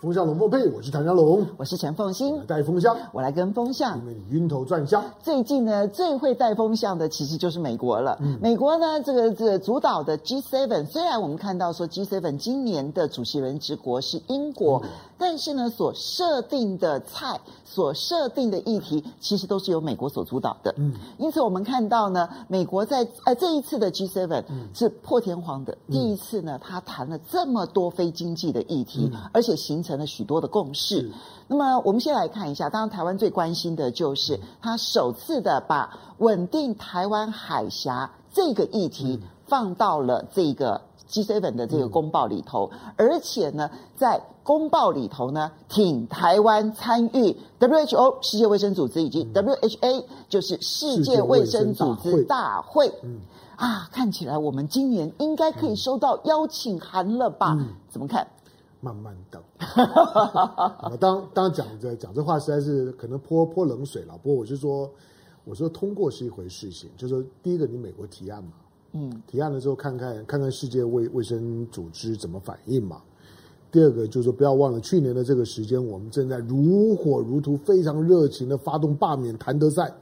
[0.00, 5.04] 风向龙凤配，我是唐家龙，我是陈凤欣，带风向，我来跟风向，因为你晕头转向。
[5.20, 8.16] 最近呢，最会带风向的其实就是美国了。
[8.20, 14.88] 嗯、美国呢，这个这个主导的 G7，虽然我们看到说 G7 今年的主席人之国是英国，嗯、
[15.18, 20.72] 但是呢，所设定的菜、所设定的议题，其实都是由美国所主导的。
[20.78, 29.98] 嗯，因此我们看到呢，美国在呃这一次的 G7 是破天荒的、嗯、第一次呢，他谈了这么多非经济的议题，嗯、而且形成。
[29.98, 31.10] 了许多的共识。
[31.48, 52.92] 那么，我们先来看一下，当然台湾最关心的就是他首次的把稳定台湾海峡这个议题放到了这个 G7 的这个公报里头，嗯、而且呢，在公报里头呢，挺台湾参与 WHO 世界卫生组织以及 WHA 就是世界卫生组织大会。
[53.02, 53.18] 嗯、
[53.56, 57.56] 啊，看起来我们今年应该可以收到邀请函了吧？
[57.58, 58.28] 嗯、怎么看？
[58.80, 59.42] 慢慢等。
[60.98, 64.18] 当当讲着讲这话，实在是可能泼泼冷水了。
[64.22, 64.90] 不过我是说，
[65.44, 68.50] 我说通过是一回事情，就是说第一个，你美国提案嘛，
[68.92, 73.02] 嗯，提案的时候看看看看世界卫卫生组织怎么反应嘛。
[73.70, 79.92] 第二个就是说，不要忘了去年的这个时间，我们正在如火如荼、非常热情的发动罢免谭德赛，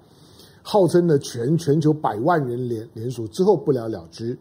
[0.63, 4.39] 号称的全全球百万人联联署之后不了了之。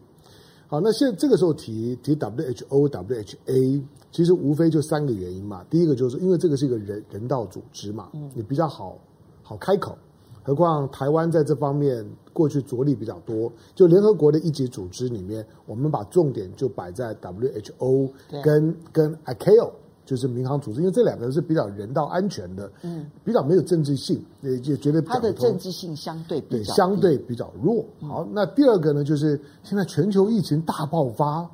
[0.68, 3.82] 好，那现在这个时候提提 WHO WHA。
[4.12, 5.62] 其实无非就三个原因嘛。
[5.68, 8.96] 第一个就是因为这个是一个人人道组织嘛，你比较好
[9.42, 9.94] 好开口。
[10.42, 18.10] 何况台湾在这方面过去着力比较多，就联合国的一级组织里面，我们把重点就摆在 WHO
[18.42, 19.70] 跟跟 ICAO，
[20.06, 27.84] 就是民航组织，因为这两个是比较人道安全的，嗯，比较没有政治性，也也觉得它的政治性相对比较对相对比较弱。
[28.00, 31.46] 好，那第二个呢，就是现在全球疫情大爆发。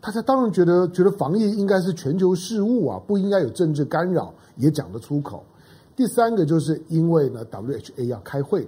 [0.00, 5.44] 大家当然觉得觉得防疫应该是全球事务啊，不应该有政治干扰，也讲得出口。
[5.96, 8.64] 第三个就是因为呢，WHA 要开会，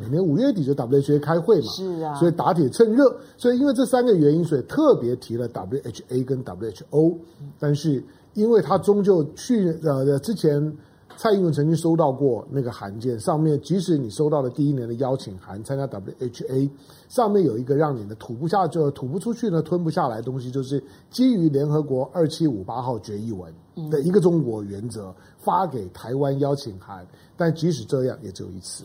[0.00, 7.16] 每年五月底就 WHA 开会嘛，是啊，所以打铁趁热，所以因为这三个原因，所以特别提了 WHA 跟 WHO。
[7.60, 8.02] 但是
[8.34, 10.76] 因为他终究去呃之前。
[11.18, 16.68] 蔡英文曾经收到过那个函件，上面即使你收到了第一年的邀请函参加 WHA，
[17.08, 23.54] 上面有一个让你呢吐不下就吐不出去呢吞不下来的东西，就是基于联合国二七五八号决议文
[23.90, 27.06] 的一个中国原则发给台湾邀请函，
[27.36, 28.82] 但即使这样也只有一次。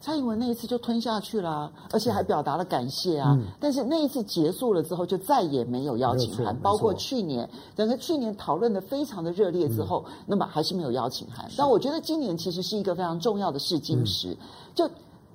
[0.00, 3.36] 蔡英文那一次就吞下去了，而且还表达了感谢啊。
[3.38, 6.56] 嗯、但是那一次结束了之后，就再也没有邀请函。
[6.60, 7.46] 包括去年，
[7.76, 11.48] 整个去年讨论的非常的热烈之后，嗯、那么还是没有邀请函。
[11.50, 14.38] 是但我觉得今年其实是一个非常重要的试金石，嗯、
[14.74, 14.90] 就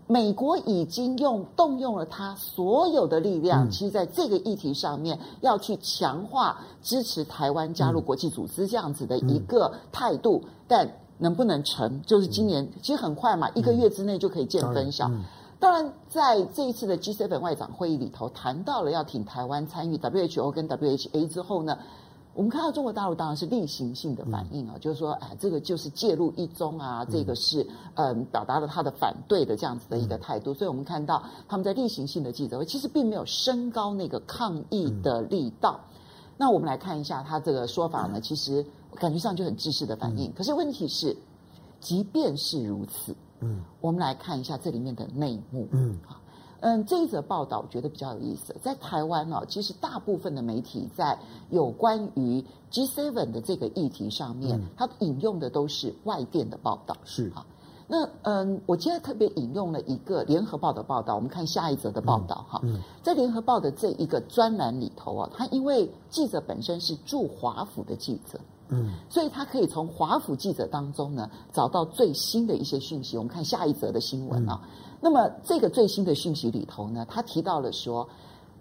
[0.08, 10.92] 美国已经用动用了他所有的力量，嗯、其实在这个议题上面要去强化支持台湾加入国际组织这样子的一个态度，嗯、但。
[11.18, 12.02] 能不能成？
[12.02, 15.08] 就是今年，其实很快嘛，一个月之内就可以见分晓。
[15.08, 15.24] 嗯、
[15.60, 21.78] 当然，在这一次的 G7 外长会议里头，谈到了要挺台湾参与 WHO 跟 WHA 之后呢，
[22.34, 30.52] 我们看到中国大陆当然是例行性的反应啊，嗯、就是说，哎，这个就是介入一中啊，这个是嗯，表达了他的反对的这样子的一个态度。
[30.52, 35.80] 嗯、所以我们看到他们在例行性的记者会，其实并没有升高那个抗议的力道。
[35.82, 35.96] 嗯、
[36.38, 38.66] 那我们来看一下他这个说法呢，其实。
[38.96, 41.16] 感觉上就很制式的反应，嗯、可是问题是，
[41.80, 46.00] 即便是如此，嗯，我们来看一下这里面的内幕，嗯，
[46.62, 51.18] 嗯，这一则报道我觉得比较有意思，在台湾呢，其实大部分的媒体在
[51.52, 57.30] 有关于 G7 的这个议题上面，嗯、它引用的都是外电的报道，是。
[57.36, 57.46] 啊。
[57.88, 62.44] 那嗯，我今天特别引用了一个联合报的报道，我们看下一则的报道。
[62.50, 62.60] 哈。
[62.64, 68.40] 嗯嗯、在联合报的这一个专栏里头啊，他因为记者本身是驻华府的记者。
[68.70, 73.18] 嗯，所以他可以从华府记者当中呢找到最新的一些讯息。
[73.18, 74.60] 我们看下一则的新闻啊。
[74.64, 74.70] 嗯、
[75.02, 78.08] 那么这个最新的讯息里头呢，他提到了说，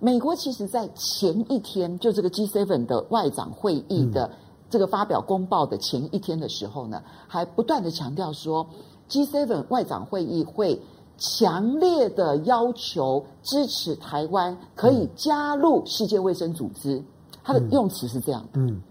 [0.01, 4.31] 美国其实在前一天，就这个 G7 的外长会议的
[4.69, 8.67] 这个发表公报的前一天的时候呢，还不断的强调说
[9.09, 10.79] ，G7 外长会议会
[11.17, 17.03] 强烈的要求支持台湾可以加入世界卫生组织。
[17.43, 18.45] 他的用词是这样。
[18.55, 18.83] 嗯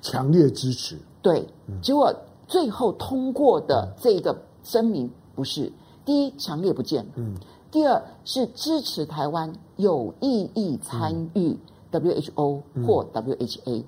[0.00, 1.46] 强烈支持，对，
[1.82, 2.14] 结果
[2.46, 5.72] 最后通过的这个声明不是
[6.04, 7.34] 第一，强烈不见，嗯，
[7.70, 11.56] 第二是支持台湾有意义参与
[11.92, 13.82] WHO 或 WHA，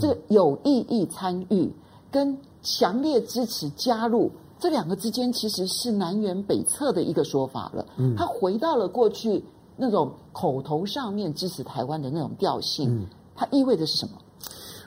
[0.00, 1.72] 这个有意义参与
[2.10, 9.44] 跟强烈支持加入这两个之间其实是南辕北辙的一个说法了，嗯，他回到了过去。
[9.82, 13.06] 那种口头上面支持台湾的那种调性，嗯。
[13.34, 14.12] 它意味着是什么？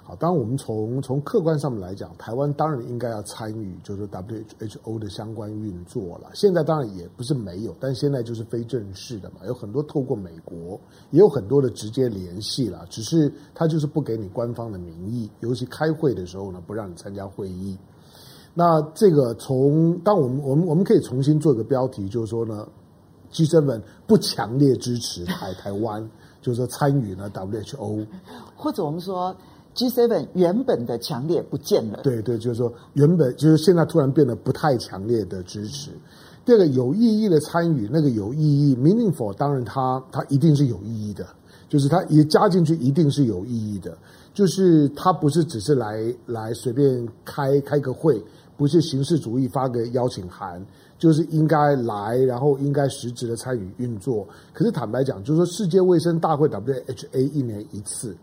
[0.05, 6.29] 好，当然我们从从客观上面来讲，台湾当然应该要参与，就是 WHO 的相关运作了。
[6.33, 10.77] 现在当然也不是没有，但现在就是非正式的嘛，有很多透过美国，
[11.11, 17.77] 也有很多的直接联系了，只是他就是不给你官方的名义，尤其开会的时候呢，不让你参加会议。
[18.53, 22.67] 那这个从，当我们我们我们可以重新做一个标题，就是说呢
[23.31, 26.05] ，G7 不强烈支持台台湾，
[26.41, 28.05] 就是说参与呢 WHO，
[28.53, 29.33] 或者我们说。
[29.75, 35.91] G7 原本的强烈不见了，对对，就是说原本就是现在突然变得不太强烈的支持。
[36.45, 41.25] 第二个有意义的参与，那个有意义，meaningful，当然它它一定是有意义的，
[41.69, 43.97] 就是它也加进去一定是有意义的，
[44.33, 48.21] 就是它不是只是来来随便开开个会，
[48.57, 50.63] 不是形式主义发个邀请函，
[50.99, 54.27] 就是应该来，然后应该实质的参与运作。
[54.53, 58.15] 可是坦白讲，就是说世界卫生大会 WHA 一年一次。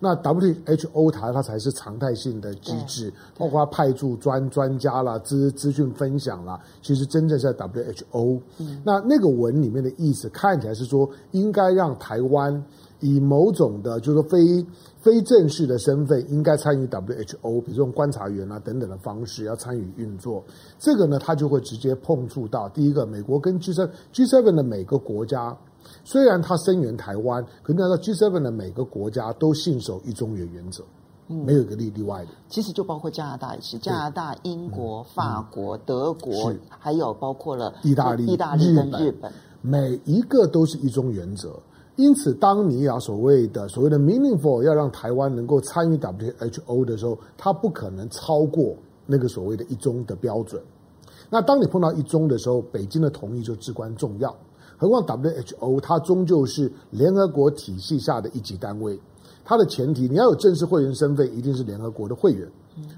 [0.00, 8.40] 那 WHO 台它才是常态性的机制，包括派驻专专家啦、资资讯分享啦，其实真正是在 WHO。
[8.58, 8.82] 嗯。
[8.84, 12.62] 那那个文里面的意思看起来是说，应该让台湾
[13.00, 14.66] 以某种的，就是说非
[15.00, 20.42] 非正式的身份，应该参与 WHO，比如说观察员啊等等的方式，要参与运作。
[20.78, 25.56] 这个呢，它就会直接碰触到第一个，美国跟 G7 G7 的每个国家。
[26.04, 30.84] 虽然他声援台湾，可是那 G7 的每个国家都信守一中原原则，
[31.28, 32.30] 嗯，没有一个例例外的。
[32.48, 41.58] 其实就包括加拿大也是，加拿大、英国、嗯、法国、德国，是还有包括了意大利、意大利跟日本，每一个都是一中原则。
[41.96, 48.74] 因此，当你要所谓的所谓的 meaningful 要让台湾能够参与 WHO 的时候，它不可能超过
[49.06, 50.60] 那个所谓的一中的标准。
[51.30, 54.34] 那当你碰到一中的时候，北京的同意就至关重要。
[54.84, 58.98] 何况 WHO 它终究是联合国体系下的一级单位，
[59.44, 62.48] 它的前提你要有正式会员身份，一定是联合国的会员。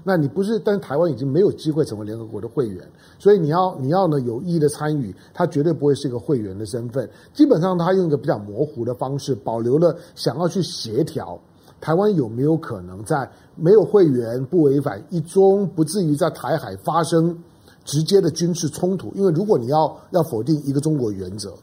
[0.03, 2.83] 那你不是，但台湾已经没有机会成为联合国的会员，
[3.19, 7.07] 所以你要你要呢有意的参与，它绝对不会是一个会员的身份。
[7.31, 11.39] 基本上，它用一个比较模糊的方式，保留了想要去协调
[11.79, 17.37] 台湾有没有可能在没有会员、不违反一中、不至于在台海发生
[17.85, 19.13] 直接的军事冲突。
[19.13, 21.53] 因为如果你要要否定一个中国原则。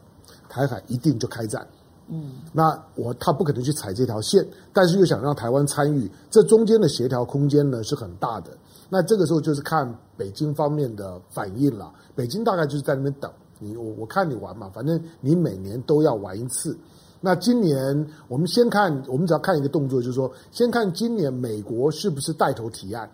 [0.55, 1.67] 台海一定就开战，
[2.07, 8.51] 嗯，那我他不可能去踩这条线，但是又想让台湾参与，这中间的协调空间呢是很大的。
[8.89, 11.91] 那这个时候就是看北京方面的反应了。
[12.15, 13.29] 北京大概就是在那边等
[13.59, 16.77] 你，我我看你玩嘛，反正你每年都要玩一次。
[17.19, 23.09] 那今年我们先看，我们只要看一个动作，就是说，先看今年美国是不是带头提案。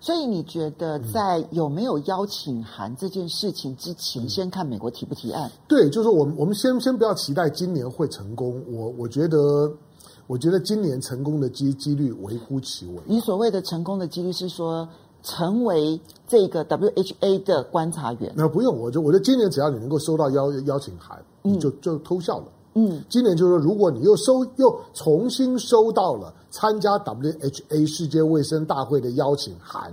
[0.00, 5.50] 所以你觉得在有没有邀请函这件事情之前，先看美国提不提案？
[5.68, 8.62] 对，就是说我们我们先先不要期待今年会成功。
[8.70, 9.70] 我我觉得，
[10.26, 12.94] 我觉得今年成功的机几率微乎其微。
[13.04, 14.88] 你所谓的成功的几率是说
[15.22, 18.32] 成为这个 WHA 的观察员？
[18.36, 22.44] 那不用，我就我觉得今年只要你能够收到邀邀请函，你就就偷笑了。
[22.46, 22.52] 嗯，
[23.08, 29.92] 今年就是说，如果你又收又重新收到了参加 WHA 世界卫生大会的邀请函，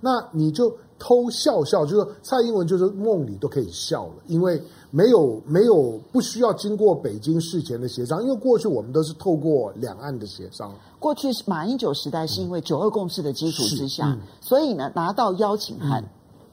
[0.00, 10.72] 那你就偷笑笑，就是蔡英文就是梦里都可以笑了，因为没有没有不需要经过北京事前的协商，因为过去我们都是透过两岸的协商。
[10.98, 16.02] 过去马英九时代是因为九二共识的基础之下，嗯、所以呢拿到邀请函。
[16.02, 16.08] 嗯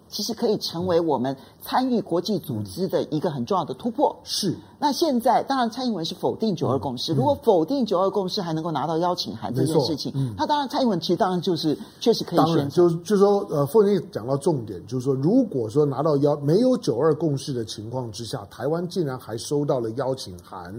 [0.10, 4.14] 其实可以成为我们参与国际组织的一个很重要的突破。
[4.24, 4.56] 是。
[4.82, 12.46] 那现在当然蔡英文是否定九二共识，嗯、如果否定九二共识还能够拿到邀请函这件事情，嗯、他当然蔡英文其实当然就是确实可以选。
[12.46, 20.74] 当然，就就是说呃，凤妮讲到重点，就是说如果说拿到邀没有九二共识的情况之下，台湾竟然还收到了邀请函，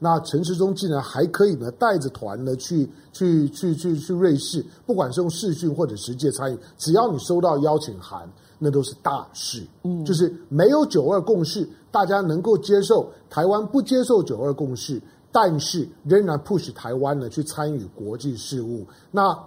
[0.00, 8.28] 那陈时中竟然还可以呢带着团呢去去去去去瑞士，不管是用视讯或者实际参与，只要你收到邀请函。
[8.64, 14.98] 那都是大事，嗯，就是没有九二共识，大家能够接受，台湾不接受九二共识，
[15.30, 19.38] 但是仍然 push 台湾呢去参与国际事务，那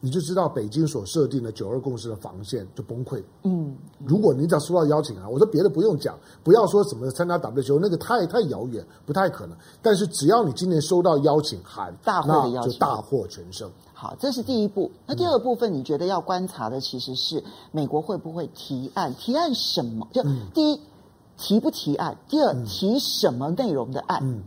[0.00, 3.22] 你就知道北京所设定的九二共识的防线就崩溃。
[3.44, 9.56] 嗯，如果你只要收到邀请啊，我说别的不用讲，不要说什么参加 WHO 那个太太遥远，不太可能。
[9.82, 13.70] 但是只要你今年收到邀请函，大获的邀请，就大获全胜。
[13.98, 14.90] 好，这是第一步。
[15.06, 19.14] 那第二部分，你觉得要观察的其实是美国会不会提案？
[19.14, 20.06] 提案什么？
[20.12, 20.22] 就
[20.52, 20.80] 第一，
[21.38, 22.14] 提不提案？
[22.28, 24.20] 第二，提什么内容的案？
[24.22, 24.42] 嗯，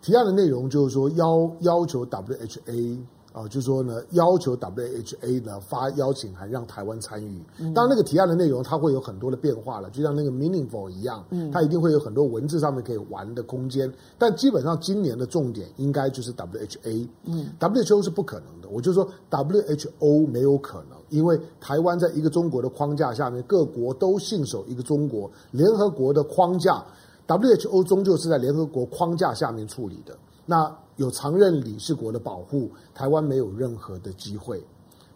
[0.00, 2.98] 提案的内容就是说要要求 WHA
[3.34, 7.42] 啊、呃，就是说呢，要求 WHA 呢发邀请函让台湾参与。
[7.74, 13.92] 当然，那个提案的内容它会有很多的变化了，就像那个 meaningful 一样，嗯，它一定会有很多文字上面可以玩的空间。
[14.16, 18.68] 但基本上今年的重点应该就是 WHA，嗯，WHO 是不可能的。
[18.68, 26.80] 我就说 WHO 没有可能，因为台湾在一个中国的框架下面，各国都信守一个中国，联合国的框架
[27.26, 30.16] ，WHO 终究是在联合国框架下面处理的。
[30.46, 34.62] 那有常任理事国的保护，台湾没有任何的机会，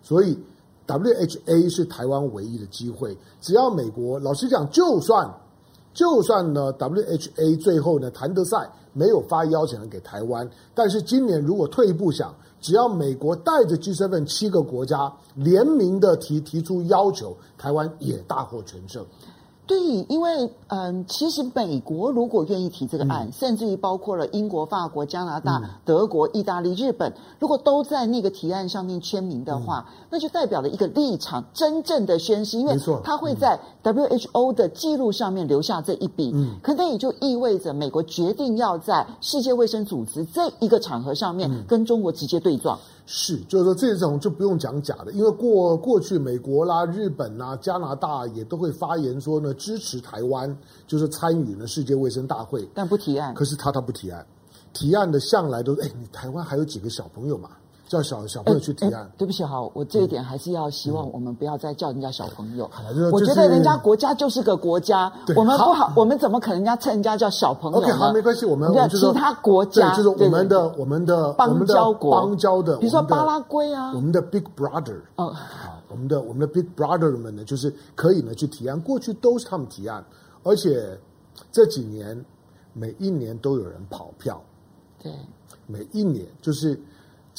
[0.02, 0.36] 所以
[0.86, 3.16] WHA 是台湾唯一的机会。
[3.40, 5.30] 只要美国，老实讲，就算
[5.92, 19.04] 就算呢，WHA 最后呢，谭德赛没有发邀请函给台湾，但是今年如果退一步想，只要美国带着 G7 七个国家联名的提提出要求，台湾也大获全胜。
[19.68, 36.32] 对，因为嗯，其实美国如果愿意提这个案，嗯、甚至于包括了英国、法国、加拿大、嗯、德国、意大利、日本，如果都在那个提案上面签名的话，嗯、那就代表了一个立场，真正的宣誓，因为他会在 WHO 的记录上面留下这一笔。
[36.34, 42.78] 嗯，可能也就意味着美国决定要在世界卫生组织这一个场合上面跟中国直接对撞。
[43.10, 50.54] 是，就是说这种就不用讲假的，因为过过去美国啦、日本啦、加拿大也都会发言说呢，支持台湾
[50.86, 53.32] 就是参与呢世界卫生大会，但不提案。
[53.32, 54.26] 可是他他不提案，
[54.74, 57.48] 提案的向来都是，哎，你台湾还有几个小朋友嘛？
[57.88, 59.10] 叫小小朋友去提案。
[59.16, 62.70] 对不起，哈，我这一点还是要希望我们不要再叫人家小朋友。
[63.10, 80.04] 我觉得人家国家就是个国家，我们不好，我们怎么可能人家称人家叫小朋友？OK，好，没关系，我们其他国家，就是我们的我们的邦交国，邦交的，比如说巴拉圭啊，我们的 Big Brother，嗯，好，我们的我们的 Big Brother 们呢，就是可以呢去提案，过去都是他们提案，
[80.42, 80.98] 而且
[81.50, 82.22] 这几年
[82.74, 84.38] 每一年都有人跑票，
[85.02, 85.10] 对，
[85.66, 86.78] 每一年就是。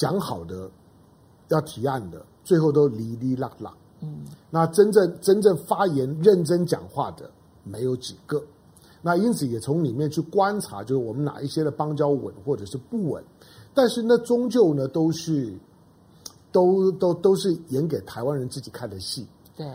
[0.00, 0.70] 讲好的
[1.48, 3.70] 要提案的，最后都离离落落。
[4.00, 7.30] 嗯，那真正真正发言、认真讲话的
[7.64, 8.42] 没有几个。
[9.02, 13.22] 那因此也从里面去观察，就是我们哪一些的邦交稳或者是不稳。
[13.74, 15.52] 但是那终究呢，都是
[16.50, 19.26] 都都都是演给台湾人自己看的戏。
[19.54, 19.66] 对，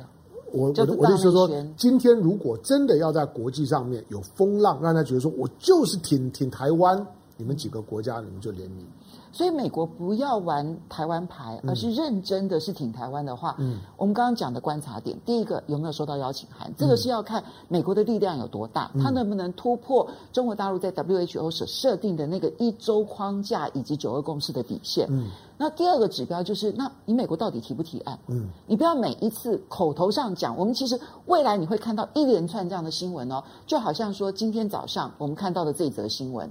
[0.51, 7.05] 我我的我的意思说，今天如果真的要在国际上面有风浪，让他觉得说我就是挺挺台湾，
[7.37, 8.85] 你们几个国家你们就联名。
[9.31, 16.71] 所以美国不要玩台湾牌，而是认真的是挺台湾的话，嗯，我们刚刚讲的观察点，第一个有没有收到邀请函？
[16.77, 25.05] 这个是要看美国的力量有多大，它能不能突破中国大陆在 WHO 所设定的那个一周框架以及九二共识的底线。
[25.09, 25.27] 嗯，
[25.57, 28.17] 那第二个指标就是，那你美国到底提不提案？
[28.27, 36.49] 嗯，你不要每一次口头上讲，我们其实未来你会看到一连串这样的新闻哦，就好像说今天早上我们看到的这则新闻，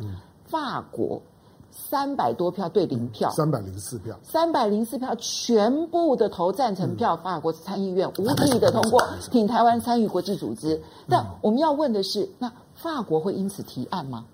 [0.54, 1.20] 法国。
[1.76, 10.80] 三百多票对零票，三百零四票，三百零四票全部的投赞成票，法国参议院无敌的通过，挺台湾参与国际组织。
[11.08, 14.24] 但我们要问的是，那法国会因此提案吗？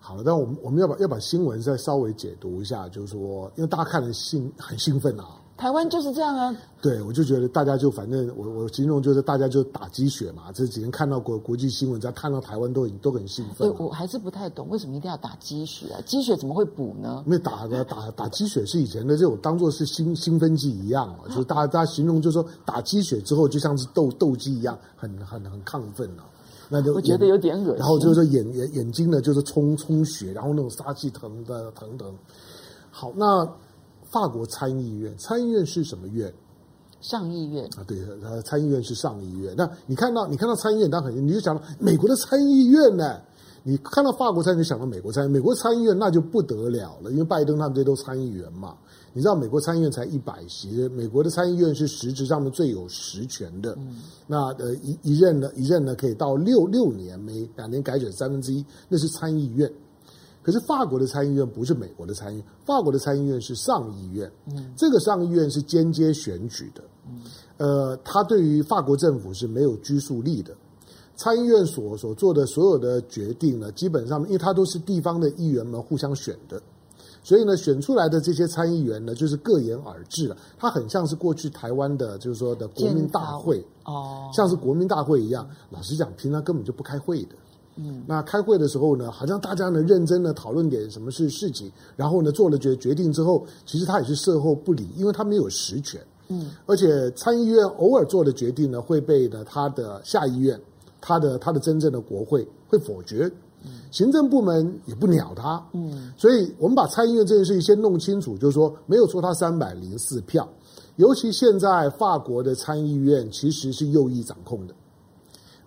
[0.00, 5.41] 好了，那我们我们要把要把新闻再稍微解读一下，就是说，因为大家看了兴很兴奋啊。
[5.62, 6.52] 台湾就是这样啊！
[6.80, 10.50] 对，我就觉得大家就反正我我形容就是大家就打鸡血嘛。
[10.52, 13.68] 这几天看到国国际新闻，只要看到台湾都都很兴奋。
[13.70, 16.02] 对，我还是不太懂为什么一定要打鸡血啊？
[16.04, 17.22] 鸡血怎么会补呢？
[17.26, 26.26] 因为打的打打鸡血是以前的这种当做是兴兴奋剂一样嘛，就是大家大家形容就是说打鸡血之后就像是斗斗鸡一样，很很很亢奋啊。
[26.68, 27.76] 那就我觉得有点恶心。
[27.76, 32.12] 然后就是说眼眼眼睛呢就是充充血，然后那种杀气腾的腾腾。
[32.90, 33.48] 好，那。
[34.12, 36.32] 法国参议院，参议院是什么院？
[37.00, 39.52] 上议院啊，对，呃，参议院是上议院。
[39.56, 43.20] 那你看到，你看到参议院，当然你就想到美国的参议院呢？
[43.64, 48.76] 你看到法国参议院，想到美国参议院，美国参议院那就不得了了，因为拜登他们这些都参议员嘛。
[49.14, 53.74] 你知道美国参议院才一百席，美国的参议院是实质上面最有实权的。
[53.78, 59.70] 嗯、那呃一一任呢，一任呢可以到六六年，每两年改选三分之一，那是参议院。
[60.42, 64.30] 可是法国的参议院不是美国的参议院，法国的参议院是上议院。
[64.46, 66.82] 嗯，这个上议院是间接选举的。
[67.08, 67.20] 嗯，
[67.58, 70.52] 呃，他对于法国政府是没有拘束力的。
[71.14, 76.60] 参议院所所做的所有的决定呢，基本上因为他都是地方的议员们互相选的，
[77.22, 80.36] 所以呢，选出来的这些参议员呢，就是各言而至了。
[80.58, 85.48] 他很像是过去台湾的，就是说的国民大会哦，像是国民大会一样。
[85.70, 87.36] 老实讲，平常根本就不开会的。
[87.76, 96.00] 嗯，那开会的时候呢，好像大家呢认真的讨论点什么是事情，然后呢做了决决定之后，其实他也是事后不理，因为他没有实权。
[96.28, 100.60] 嗯，而且参议院偶尔做的决定呢，会被呢他的下议院，
[101.00, 103.30] 他的他的真正的国会会否决。
[103.92, 110.48] 行政部门也不鸟他，嗯，所以我们把参议院这件事情先弄清楚，就是说没有说他三百零四票，
[110.96, 114.74] 尤其现在法国的参议院其实是右翼掌控的，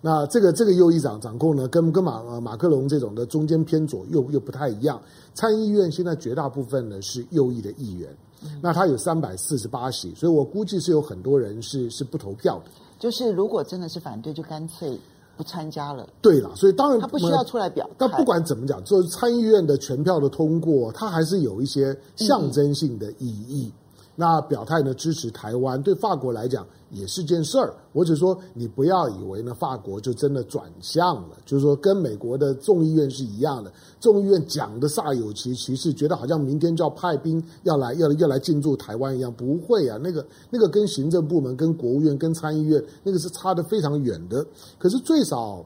[0.06, 5.02] 那这个这个右翼掌掌控呢，跟跟马马克龙这种的中间偏左又又不太一样，
[5.34, 8.08] 参议院现在绝大部分呢是右翼的议员，
[8.62, 12.70] 那他有三百四十八席，所以我估计是有很多人是是不投票的，
[13.00, 14.96] 就是如果真的是反对，就干脆。
[15.36, 17.92] 不参加了，对了，所以当然他不需要出来表态。
[17.98, 23.66] 但不管怎么讲，就是参议院的全票的通过，它还是有一些象征性的意义。
[23.66, 23.72] 嗯
[24.18, 27.74] 那表态呢，支持台湾，对法国来讲也是件事儿。
[27.92, 33.70] 我只说你不要以为呢，法国就真的转向了，就是说跟美国的众议院是一样的，
[34.00, 44.42] 众议院讲的煞有其其事，觉得好像明天就要派兵要来要要来进驻台湾一样，不会啊，那个那个跟行政部门、跟国务院、跟参议院那个是差得非常远的。
[44.78, 45.62] 可是最少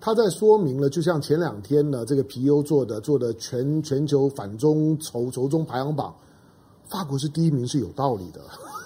[0.00, 6.12] 他在说明了，就像前两天呢，这个皮尤做的做的全全球反中仇仇中排行榜。
[6.88, 8.40] 法国是第一名是有道理的，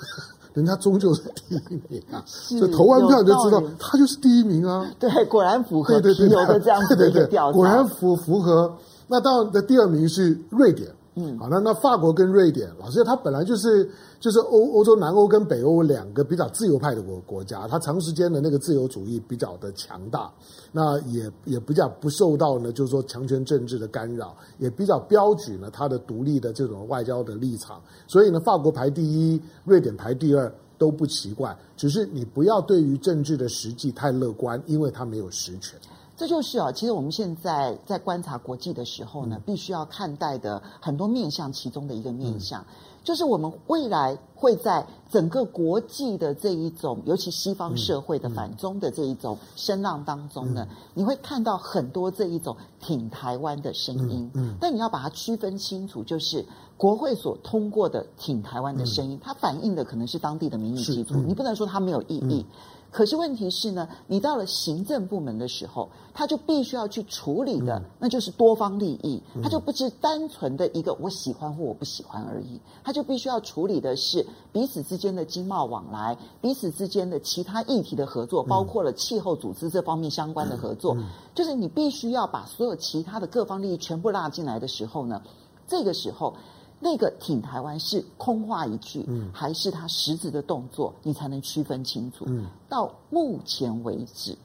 [0.55, 4.91] 人家终究是第一名啊，所以投完票你就知道他就是第一名啊。
[4.99, 8.77] 对，果然符合皮尤的这样子的一个调查，果然符符合。
[9.11, 10.91] 那到的第二名是瑞典。
[11.19, 20.33] 嗯，好，那那法国跟瑞典，老实讲，它本来就是就是欧欧洲南欧跟北欧两个比较自由派的国国家，它长时间的那个自由主义比较的强大，
[20.71, 35.77] 那也也比较不受到呢，就是说强权政治的干扰，也比较标举呢它的独立的这种外交的立场，所以呢，法国排第一，瑞典排第二都不奇怪，只是你不要对于政治的实际太乐观，因为它没有实权。
[36.19, 42.67] 这就是啊，其实我们现在在观察国际的时候呢，必须要看待的很多面向，其中的一个面向，
[43.05, 54.29] 就是我们未来会在整个国际的这一种，尤其西方社会的反中的这一种声浪当中呢，你会看到很多这一种挺台湾的声音。
[54.35, 56.45] 嗯，但你要把它区分清楚，就是
[56.77, 62.45] 国会所通过的挺台湾的声音，它反映的可能是当地的民意基础，你不能说它没有意义。
[62.91, 80.97] 可是问题是呢，你到了行政部门的时候，他就必须要去处理的，那就是多方利益，他就不是单纯的一个我喜欢或我不喜欢而已，他就必须要处理的是彼此之间的经贸往来，彼此之间的其他议题的合作，包括了气候组织这方面相关的合作，
[81.35, 85.23] 就是你必须要把所有其他的各方利益全部拉进来的时候呢，
[85.67, 86.33] 这个时候。
[86.81, 92.25] 那个挺台湾是空话一句，嗯、还是他实质的动作，你才能区分清楚。
[92.29, 94.37] 嗯、到目前为止，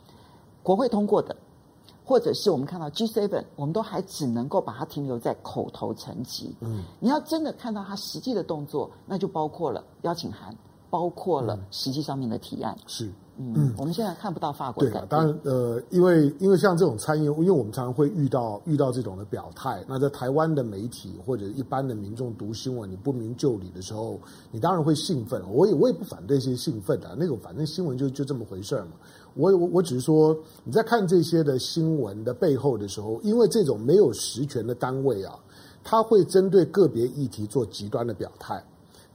[0.63, 1.35] 国会通过的，
[2.03, 6.55] 或者是我们看到 G7，我们都还只能够把它停留在口头层级。
[6.61, 10.55] 嗯，你要真的看到他实际的动作，那就包括了邀请函，
[10.89, 12.75] 包括了实际上面的提案。
[12.87, 13.11] 是。
[13.37, 14.83] 嗯，嗯，我们现在看不到法国。
[14.83, 19.83] 对啊，当然，呃，因为因为像这种参议，因为我们常常会遇到遇到这种的表态。
[19.87, 24.19] 那在台湾的媒体或者一般的民众读新闻，你不明就里的时候，
[24.51, 25.41] 你当然会兴奋。
[25.51, 28.91] 我也我也不反对一些兴奋的，那个反正新闻就就这么回事儿嘛。
[29.35, 35.33] 我我我只是说，你在看这些的新闻的背后的时候，因为这种没有实权的单位啊，
[35.83, 38.63] 他会针对个别议题做极端的表态，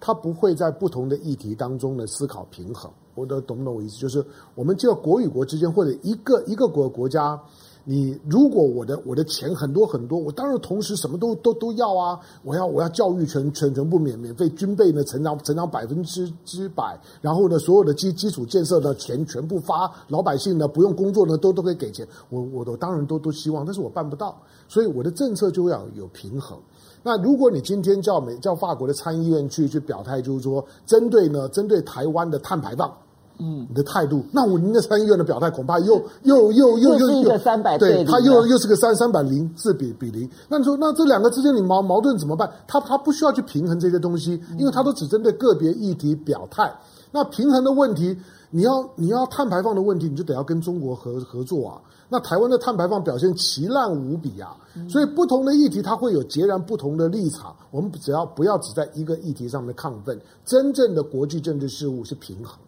[0.00, 2.90] 他不会在不同的议题当中呢思考平衡。
[3.18, 3.96] 我都懂不懂我意思？
[3.98, 7.40] 就是我们就要国与国之间，或者一个一个国国家，
[7.85, 12.20] 你如果我的我的钱很多很多，我当然同时什么都都都要啊！
[12.44, 22.07] 我要我要教育全全全部免免费，军备呢成长成长百分之之百，然后呢所有的基基础建设的钱全部发，老百姓呢不用工作呢都都可以给钱。
[22.28, 26.59] 我我都当然都都希望，但是我办不到，所以我的政策就要有平衡。
[27.02, 32.92] 那如果你今天叫美叫法国的参议院去去表态，就是说针对呢针对台湾的碳排放。
[33.38, 40.29] 嗯，你的态度，那我您的参议院的表态恐怕又又又又又是一个三百对，他又又是个三三百零四比比零。
[40.48, 42.51] 那你说，那这两个之间你矛矛盾怎么办？
[42.66, 46.72] 他他不需要去平衡这些东西，因为他都只针对个别议题表态。
[47.11, 48.16] 那平衡的问题，
[48.51, 51.81] 你要你要碳排放的问题，你就得要跟中国合合作啊。
[52.11, 54.57] 那台湾的碳排放表现奇烂无比啊，
[54.88, 57.55] 所以不同的议题它会有截然不同的立场。
[57.70, 62.59] 我们只要不要只在一个议题上面亢奋，真正的国际政治事务是平衡。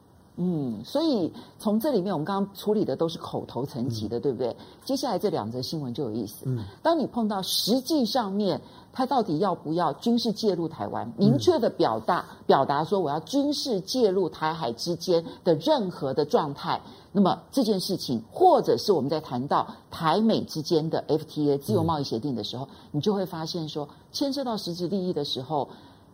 [0.43, 4.57] 嗯，所以从这里面，我们刚刚处理的都是口头层级的，嗯、对不对？
[4.87, 6.47] 接下来这两则新闻就有意思。
[6.47, 8.59] 嗯，当你碰到实际上面，
[8.91, 16.81] 他到底要不要军事介入台湾，明确的表达、嗯、表达说我要军事介入台海之间的任何的状态，
[17.13, 25.69] 那么这件事情，或者是我们在谈到台美之间的 FTA 自由贸易协定的时候，嗯、你就会发现说，牵涉到实质利益的时候。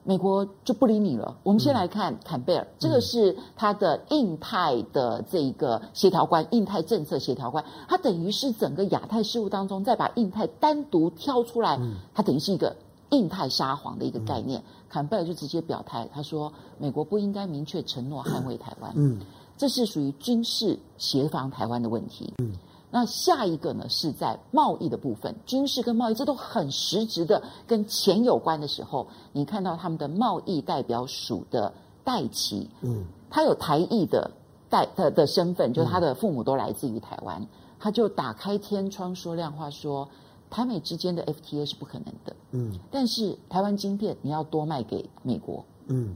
[0.06, 1.36] 美国就不理你了。
[1.42, 11.76] 我们先来看坎贝尔，嗯、这个是他的印太的这一个协调官，印太政策协调官，他等于是整个亚太事务当中再把印太单独挑出来，
[12.14, 12.76] 他等于是一个
[13.10, 14.62] 印太沙皇的一个概念。
[14.88, 19.18] 坎贝尔就直接表态，他说美国不应该明确承诺捍卫台湾，嗯，
[19.58, 22.52] 这是属于军事协防台湾的问题，嗯。
[22.90, 31.72] 那下一个呢，是在贸易的部分，军事跟贸易这都很实质的跟钱有关的时候，你看到他们的贸易代表署的
[32.04, 34.30] 戴琪，嗯，他有台裔的
[34.70, 37.44] 代的的身份，就是他的父母都来自于台湾，
[37.78, 40.08] 他就打开天窗说亮话说，
[40.48, 46.14] 台美之间的 FTA 是不可能的，嗯，但是台湾晶片你要多卖给美国，嗯，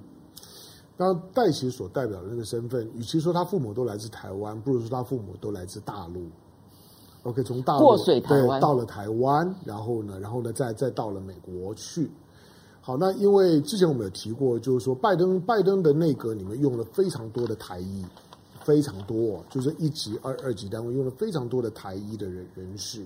[0.96, 6.22] 当戴奇所代表的那个身份，与其说他父母都来自台湾，不如说他父母都来自大陆。
[7.24, 12.10] OK，从大陆过水台湾对到了台湾，然后呢，然后呢，再再到了美国去。
[12.80, 18.02] 好，那因为之前我们有提过，就是说拜登拜登的内阁里面用了非常多的台裔，
[18.64, 23.04] 非常多，就是一级、二二级单位用了非常多的台裔的人人士。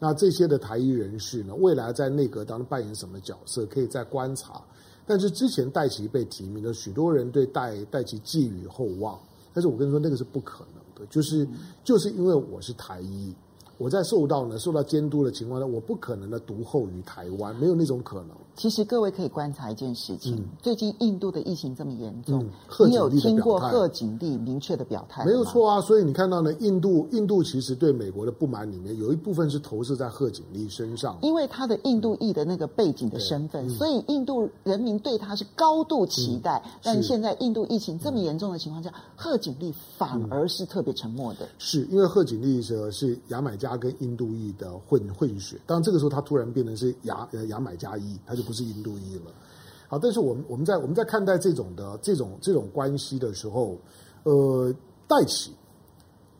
[0.00, 4.60] 那这些的台裔人士呢，未来在内阁当中扮演什么角色，可以再观察。
[5.06, 9.16] 但是之前戴奇被提名的许多人对戴戴奇寄予厚望，
[9.54, 11.46] 但是我跟你说，那个是不可能的，就是
[11.84, 13.32] 就是因为我是台裔。
[13.82, 18.28] 我在受到呢受到监督的情况下，我不可能的独厚于台湾，没有那种可能。
[18.54, 25.24] 其实各位可以观察一件事情：嗯、最近印度的疫情这么严重，嗯、你有听过贺锦丽明确的表态？
[25.24, 36.62] 没有错啊，所以你看到呢，印度印度其实对美国的不满里面有一部分是投射在贺锦丽身上，因为他的印度裔的那个背景的身份，嗯、所以印度人民对他是高度期待。
[36.64, 41.48] 嗯、但现在印度疫情这么严重的情况下，贺锦丽反而是特别沉默的。
[41.58, 49.32] 是因为贺锦丽是是牙买加跟印度裔的混混血，当然这个时候他突然变成是牙呃牙买加裔，他就不是印度裔了。
[49.88, 53.76] 好，但是我们我们在我们在看待这种的这种这种关系的时候，
[54.22, 54.74] 呃，
[55.06, 55.52] 戴奇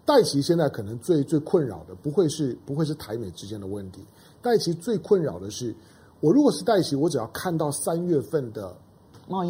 [0.04, 4.02] 戴奇现在可能最最困扰的不会是不会是台美之间的问题，
[4.40, 5.74] 戴奇最困扰的是，
[6.20, 8.74] 我如果是戴奇，我只要看到三月份的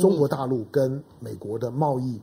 [0.00, 2.20] 中国大陆跟美国的贸易，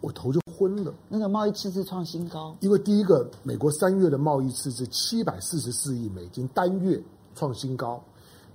[0.00, 0.94] 我头就昏了。
[1.08, 7.02] 那个贸易赤字创新高，因为第一个，美国三月的贸易赤字七百四十四亿美金，单月
[7.34, 8.00] 创新高。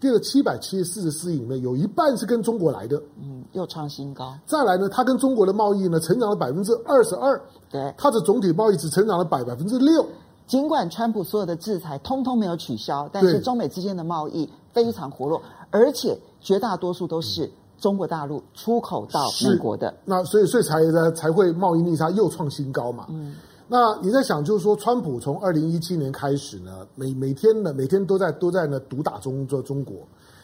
[0.05, 4.35] 第二个七百七十四十四亿里面有一半是跟中国来的，嗯，又创新高。
[4.45, 7.41] 再来呢，它跟中国的贸易呢，成长了百分之二十二，
[7.71, 10.05] 对，它的总体贸易只成长了百百分之六。
[10.45, 15.41] 尽管川普所有的制裁通通没有取消，但是中美之间的贸易非常活络，
[15.71, 19.91] 而且绝大多数都是中国大陆出口到美国的。
[20.05, 23.07] 那所以，所以才呢才会贸易逆差又创新高嘛。
[23.09, 23.33] 嗯。
[23.67, 29.95] 那你在想，就是说，川普从二零一七年开始呢，每每天呢，每天都在都在呢毒打中中中国，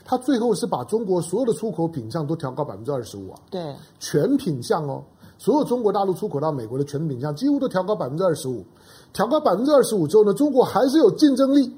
[0.04, 5.04] 他最后是把中国所有的出口品项都调高百分之二十五啊，对，全品项哦，
[5.38, 8.66] 所有中国大陆出口到美国的全品项几乎都调高百分之二十五，
[9.14, 11.72] 调高百分之二十五之后呢，中国还是有竞争力，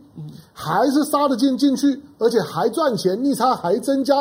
[0.53, 4.15] 还是杀得进进去，而且还赚钱，逆差还增加。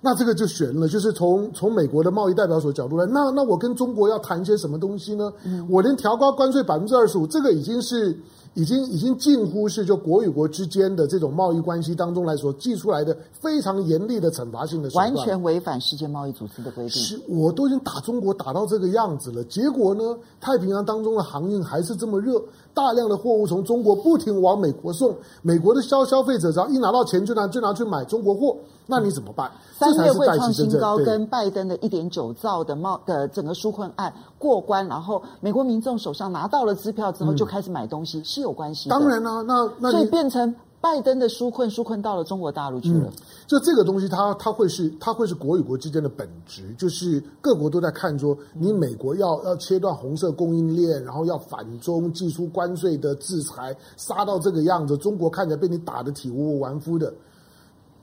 [0.00, 5.32] 那这个就悬了，就是从从美国的贸易代表所角度来，那那我跟中国要谈些什么东西呢？
[5.44, 8.18] 嗯，我连调高关税百分之二十五，这个已经是。
[8.54, 16.90] 已经已经近乎是就国与国之间的这种贸易关系当中来说，寄出来的非常严厉的惩罚性的手段，完全违反世界贸易组织的规定。
[16.90, 20.02] 是，我都已经打中国打到这个样子了，结果呢，
[20.40, 22.42] 太平洋当中的航运还是这么热，
[22.80, 29.50] 大量的货物从中国不停往美国送，美国的消消费者只要一拿到钱就拿就拿去买中国货，那你怎么办？
[29.78, 38.18] 三月会创新高，跟拜登的一点九兆的贸的整个纾困案过关，然后美国民众手上拿到了支票之后，就开始买东西。
[38.18, 43.12] 嗯有关系，当然啦、啊，那那所以变成拜登的纾困，纾困到了中国大陆去了。
[43.46, 57.12] 就、这个东西它，它它会是它会是国与国之间的本质，就是各国都在看说，你美国要要切断红色供应链，然后要反中，祭出关税的制裁，杀到这个样子，中国看起来被你打得体无完肤的。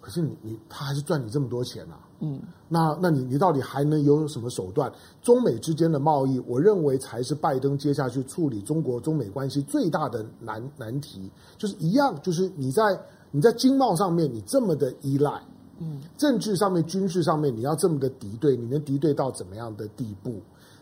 [0.08, 2.00] 可是你你他还是赚你这么多钱啊？
[2.22, 2.40] 嗯，
[2.70, 4.90] 那那你你到底还能有什么手段？
[5.22, 11.30] 中美之间的贸易，我认为才是拜登接下去处理中国中美关系最大的难难题。
[11.58, 12.98] 就是一样，就是你在
[13.32, 15.44] 你在经贸上面你这么的依赖，
[15.80, 20.40] 嗯，政治上面、军事上面你要这么的敌对，你能敌对到怎么样的地步？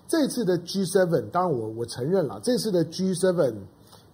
[0.07, 3.55] 这次的 G7，当然我我承认了，这次的 G7。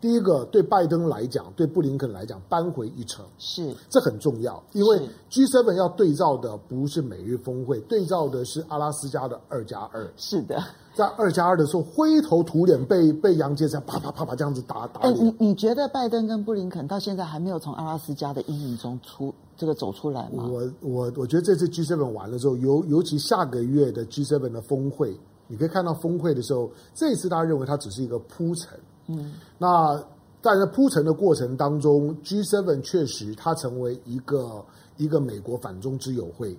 [0.02, 10.12] 第一个对拜登来讲，对布林肯来讲，扳回一城是，这很重要，因为 G7 要对照的不是美日峰会，对照的是阿拉斯加的二加二。
[10.18, 10.60] 是的，
[10.96, 15.12] 在二加二的时候，灰头土脸被被杨洁篪啪啪啪啪这样子打打哎。
[15.12, 20.50] 你你觉得拜登跟布林肯到现在还没有从阿拉斯加的阴影中出这个走出来吗？
[20.50, 25.16] 我我我觉得这次 G7 完了之后，尤尤其下个月的 G7 的峰会，
[25.48, 28.70] 你可以看到峰会的时候，这一次大家认为它只是一个铺陈。
[29.17, 29.97] 嗯，那
[30.41, 34.63] 在那铺陈的过程当中，G7 确实它成为一个
[34.97, 36.58] 一个美国反中之友会。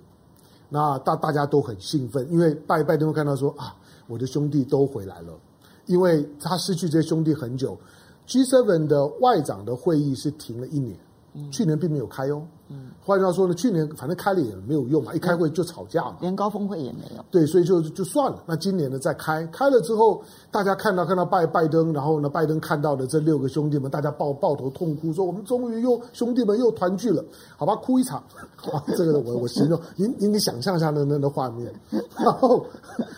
[0.69, 3.75] 那大大家都很兴奋，因为拜拜登会看到说啊，
[4.07, 5.33] 我的兄弟都回来了，
[5.85, 7.77] 因为他失去这些兄弟很久。
[8.25, 10.97] G7 的外长的会议是停了一年，
[11.33, 12.41] 嗯、去年并没有开哦。
[12.73, 17.23] 嗯，换句话说呢，去年反正开了也没有用嘛，一开会就吵架嘛，连高峰会也没有。
[17.29, 18.41] 对，所以就就算了。
[18.47, 27.23] 那今年呢再开，开了之后，大家看到看到拜拜登，然后呢，拜登看到的这六个兄弟们，大家抱抱头痛哭，说我们终于又兄弟们又团聚了，
[27.55, 28.23] 好吧，哭一场。
[28.73, 31.71] 哇，这个我我形容，你你你想象一下那那的画面，
[32.17, 32.65] 然后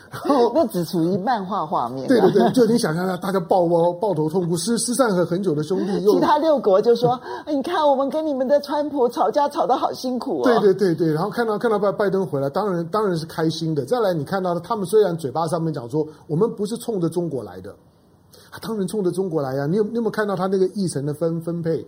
[0.10, 2.08] 然后那只属于漫画画面。
[2.08, 10.43] 对对对，就你想象一下，大家抱抱抱头痛哭，失失散很很久的兄弟又， 其他六国就说，你看我们跟你们的川普吵架吵得好辛苦啊！
[10.43, 13.86] 对对对对，然后看到看到拜拜登回来，当然当然是开心的。
[13.86, 17.71] 再来，你看到他们虽然嘴巴上面讲说我们不是冲着中国来的，
[18.49, 21.86] 啊，当然冲着中国来呀，你有你有没有看到他那个议程的分分配？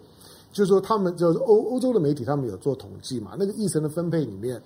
[0.51, 3.31] 就是说他们就是欧欧洲的媒体，他们有做统计嘛？
[3.37, 4.61] 那个议程的分配里面。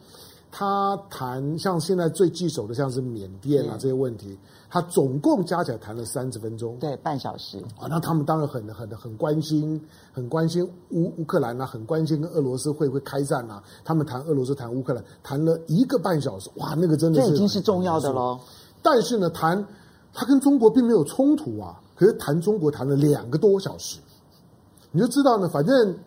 [0.51, 4.37] 他谈像现在最棘手的，像是缅甸啊这些问题，
[4.69, 7.87] 他总共加起来谈了三十分钟，对，半小时啊。
[7.89, 13.63] 那他们当然很很很关心，很关心乌乌克兰啊，很关心跟俄罗斯会不会开战啊。
[13.85, 18.37] 他们谈俄罗斯，谈乌克兰，谈了一个半小时，哇，那个真的是这已经是重要的喽。
[18.81, 19.65] 但是呢，谈
[20.13, 23.99] 他跟中国并没有冲突啊，可是谈中国谈了两个多小时，
[24.91, 25.97] 你就知道呢，反正。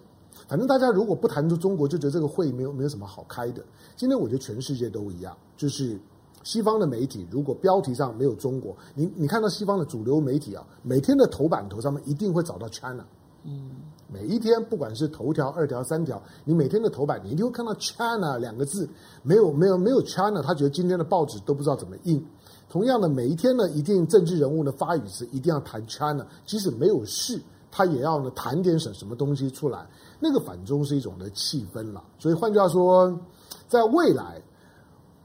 [0.49, 3.65] 反正大家如果不谈出中国，就觉得这个会没有没有什么好开的。
[3.97, 5.99] 今天我觉得全世界都一样，就是
[6.43, 13.05] 西方的媒体如果标题上没有中国，你你看到西方的主流媒体啊，每天的头版头上面一定会找到 China。
[13.47, 13.71] 嗯，
[14.11, 18.89] 每一天不管是头条、二条、三条，你每天的头版你一定会看到 China 两个字。
[19.23, 22.25] 没有没有没有 China，他觉得今天的报纸都不知道怎么印。
[22.71, 27.39] 同样的，每一天呢，一定政治人物的发语词一定要谈 China，即使没有事，
[27.71, 29.87] 他也要呢谈点什什么东西出来。
[30.27, 33.21] 那个反中是一种的气氛了，所以换句话说，
[33.69, 34.41] 在未来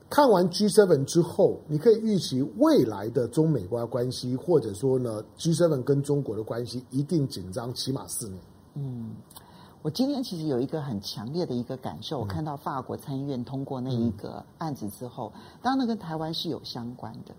[0.10, 8.42] 看完 G7 之后，你可以预期未来的中美关关系，或者说呢 G7 跟中国的关系一定紧张，起码四年。
[8.74, 9.12] 嗯，
[9.82, 15.32] 我今天其实有一个很强烈的一个感受，我看到法国参议院通过那一个案子之后，
[15.62, 17.34] 当然那跟台湾是有相关的，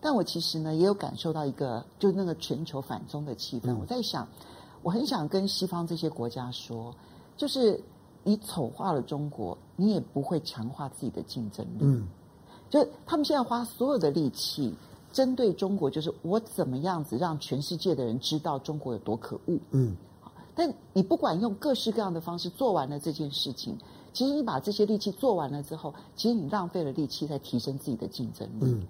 [0.00, 4.26] 但我其实呢也有感受到一个，就是那个全球反中的气氛，我在想。
[4.84, 6.94] 我很想跟西方这些国家说，
[7.38, 7.82] 就是
[8.22, 11.78] 你丑化了中国，你也不会强化自己的竞争力。
[11.80, 12.06] 嗯，
[12.68, 14.74] 就他们现在花所有的力气
[15.10, 19.58] 针对中国，就是我怎么样子让全世界的人知道中国有多可恶。
[19.70, 19.96] 嗯，
[20.54, 23.74] 但你不管用各式各样的方式做完了这件事情，
[24.12, 28.66] 其实你把这些力气做完了之后，其实你浪费了力气在提升自己的竞争力。
[28.66, 28.86] 嗯。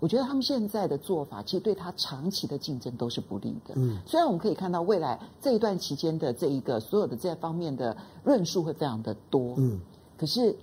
[0.00, 3.74] 我觉得他们现在的做法，其实对他长期的竞争都是不利的。
[3.74, 9.54] 嗯，虽然我们可以看到未来这一段期间的这一个所有的这方面的论述会非常的多。
[9.56, 9.80] 嗯，
[10.16, 10.54] 可是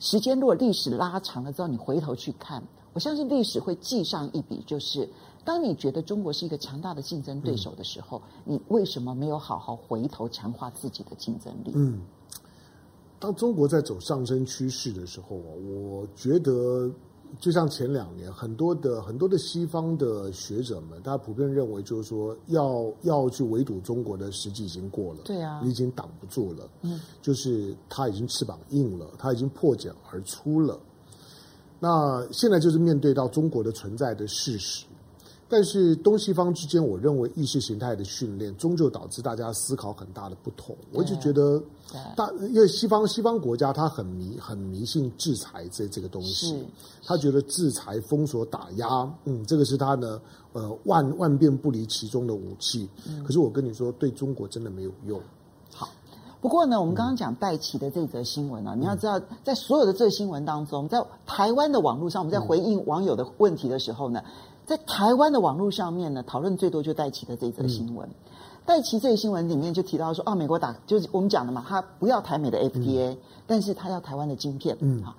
[0.00, 2.62] 时间如果历史拉长了之后，你回头去看，
[2.94, 5.06] 我相信历史会记上一笔，就是
[5.44, 11.72] 当你觉得中国是一个强大的竞争对手的时候，嗯，你为什么没有好好回头强化自己的竞争力？
[11.74, 12.00] 嗯，
[13.18, 16.90] 当中国在走上升趋势的时候啊，我觉得。
[17.38, 30.78] 就像前两年，很多的很多的西方的学者们，大家普遍认为，就是说要要去围堵中国的时机已经过了，对啊，你已经挡不住了，嗯，就是他已经翅膀硬了，他已经破茧而出了。
[31.80, 34.84] 那现在就是面对到中国的存在的事实。
[35.50, 40.76] 但是东西方之间，我认为意识形态的训练终究导致大家思考很大的不同。
[40.92, 41.58] 我就觉得，
[42.14, 46.62] 大因为西方西方国家他很迷很迷信制裁这这个东西，
[47.02, 50.20] 他觉得制裁、封锁、打压，嗯，这个是他的
[50.52, 52.86] 呃万万变不离其中的武器。
[53.24, 55.18] 可是我跟你说，对中国真的没有用。
[55.72, 55.88] 好，
[56.42, 64.22] 不过呢，我们刚刚讲戴奇的这则新闻啊，你要知道，在所有的这个新闻当中，在台湾的网络上，我们在回应网友的问题的时候呢。
[64.68, 68.06] 在台湾的网络上面呢，讨论最多就戴琪的这则新闻。
[68.06, 68.14] 嗯、
[68.66, 74.76] 戴琪这个新闻里面就提到说，啊，美国打就是我们讲的嘛，他不要台美的 FTA，嗯、但是他要台湾的晶片。
[74.80, 75.14] 嗯，好，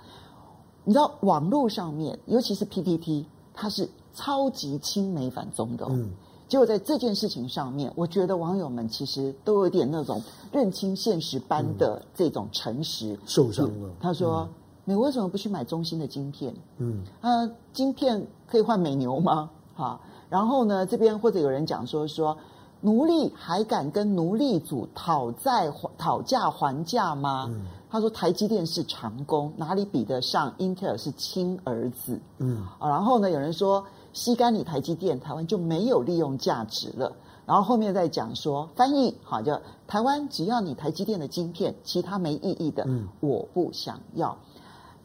[0.83, 5.89] 你知道网络上面，尤其是 PTT，它是超级亲美反中的哦。
[5.93, 6.12] 嗯、
[6.47, 13.13] 结果在这件事情上面，我觉得网友们其实都有点那种认清现实般的这种诚实。
[13.13, 13.89] 嗯、受伤了。
[13.99, 14.47] 他说
[14.89, 16.54] ：“你、嗯、为什么不去买中兴的晶片？
[16.78, 19.49] 嗯，啊，晶片可以换美牛吗？
[19.78, 19.99] 哈，
[20.30, 22.36] 然后呢，这边或者有人讲说说，
[22.82, 27.45] 奴隶还敢跟奴隶主讨债讨价还价吗？
[27.49, 32.19] 嗯、他说台积电是长工，哪里比得上英特尔是亲儿子？
[32.39, 37.15] 嗯，啊，然后呢，有人说。”吸干你台积电，台湾就没有利用价值了。
[37.45, 44.36] 然后后面再讲说翻译，好，就台湾只要你台积电的晶片，其他没意义的，嗯，我不想要。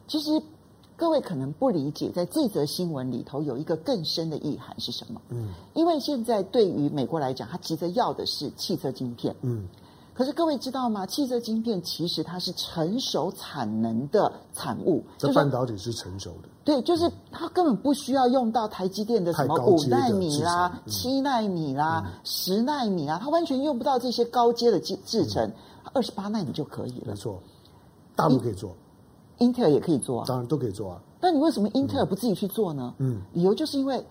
[0.07, 0.43] 其实
[0.97, 5.21] 各位可能不理解，在这则新闻里头有一个更深的意涵是什么？
[5.31, 9.67] 嗯，因为现在对于美国来讲，他急着要的是汽车晶片，嗯。
[10.17, 11.05] 可是各位知道吗？
[11.05, 16.49] 汽车晶片其实它是成熟产能的产物，这半导体是成熟的。
[16.63, 25.51] 对，就是它根本不需要用到台积电的什么五纳米啦、七纳米啦、十纳米啦，它完全用不到这些高阶的制制程，
[25.93, 27.07] 二十八纳米就可以了。
[27.09, 27.43] 没错，
[28.15, 28.73] 大陆可以做，
[29.39, 31.01] 英特尔也可以做啊，当然都可以做啊。
[31.21, 32.95] 那你为什么英特尔不自己去做呢？
[32.99, 34.05] 嗯，理由就是因为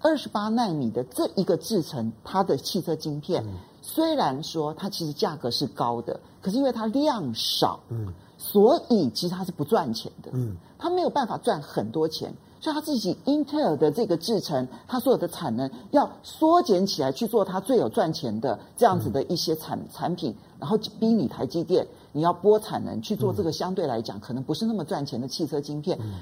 [0.00, 3.44] 二十八纳米的这一个制程，它的汽车晶片。
[3.86, 12.32] 虽然说它其实价格是高的，可是因为它量少，嗯，所以其实它是不赚钱的，嗯，它没有办法赚很多钱，
[12.62, 26.14] 所以它自己英特尔的这个制程，它所有的产能要缩减起来去做它最有赚钱的这样子的一些产、嗯、产品，然后逼你台积电你要拨产能去做这个相对来讲可能不是那么赚钱的汽车晶片，嗯、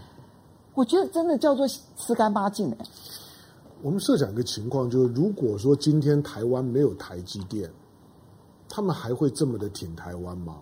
[0.74, 2.78] 我觉得真的叫做吃干抹净哎。
[3.82, 7.70] 我们设想一个情况，就是如果说今天台湾没有台积电，
[8.68, 10.56] 他们还会这么的挺台湾吗？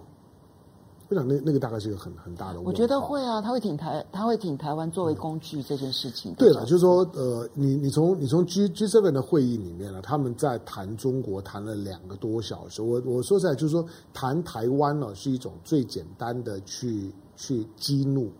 [1.10, 2.68] 我想那那个大概是一个很很大的问题。
[2.68, 6.32] 我觉得会啊，他会挺台，他会挺台湾作为工具这件事情。
[6.34, 12.80] 对了，就是说，呃，你你从你从 G G seven 的会议里面呢，他们在谈中国谈了两个多小时。
[12.80, 18.30] 我我说实在，就是说谈台湾呢是一种最简单的去去激怒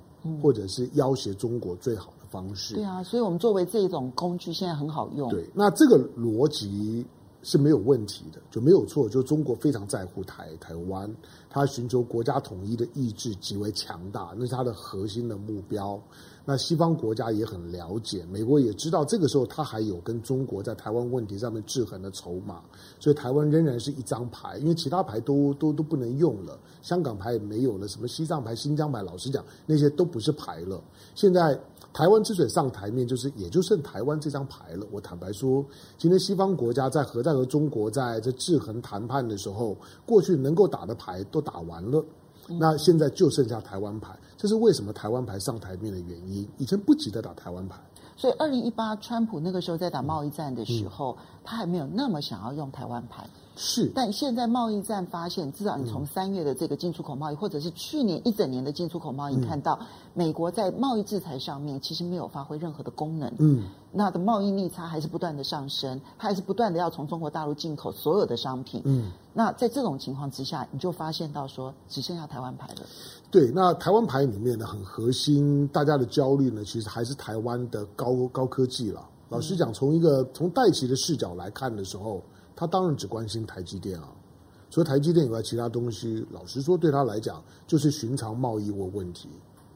[0.41, 2.77] 或者是要挟中国最好的方式。
[2.77, 5.29] 对啊，所以我们作为这种工具，现在很好用。
[5.29, 7.05] 对，那这个逻辑
[7.43, 9.09] 是没有问题的，就没有错。
[9.09, 11.11] 就中国非常在乎台台湾，
[11.49, 16.01] 他寻求国家统一的意志极为强大，那是他的核心的目标。
[16.45, 22.63] 那西方国家也很了解，美国也知道，这个时候他还有跟中国在台湾问题上面制衡的筹码，
[22.99, 30.83] 所以台湾仍然是一张牌，因为其他牌都都都不能用了，香港牌也没有了，什么西藏牌、新疆牌，老实讲，那些都不是牌了。
[31.15, 31.57] 现在
[31.93, 34.87] 台湾之所以上台面，就是也就剩台湾这张牌了。
[34.93, 35.65] 我坦白说，
[35.99, 39.77] 今天西方国家在核战和中国在这制衡谈判的时候，
[40.07, 42.05] 过去能够打的牌都打完了。
[42.59, 46.49] 那现在就剩下台湾牌，这是为什么台湾牌上台面的原因。
[46.59, 47.81] 以前不急着打台湾牌，
[48.17, 53.29] 所以二零一八川普那个时候在打贸易战的时候，嗯、他还没有那么想要用台湾牌。
[53.63, 59.79] 是，但现在贸易战发现，至少你从三月的这个进出口贸易，嗯、或者是去年一整年的进出口贸易，看到
[60.15, 63.31] 美国在贸易制裁上面其实没有发挥任何的功能。
[63.39, 68.81] 嗯，那的贸易逆差还是不断的上升，它还是不断的要从中国大陆进口所有的商品。
[68.87, 72.87] 嗯，那在这种情况之下，你就发现到说，只剩下台湾牌了。
[73.31, 79.07] 对，那台湾牌里面呢，很核心，大家的焦虑呢，其实还是台湾的高高科技了。
[79.29, 82.23] 老实讲，从一个从戴奇的视角来看的时候。
[82.61, 84.13] 他当然只关心台积电啊，
[84.69, 89.31] 除了台积电以外，其他东西，老实说，对他来讲就是寻常贸易问问题。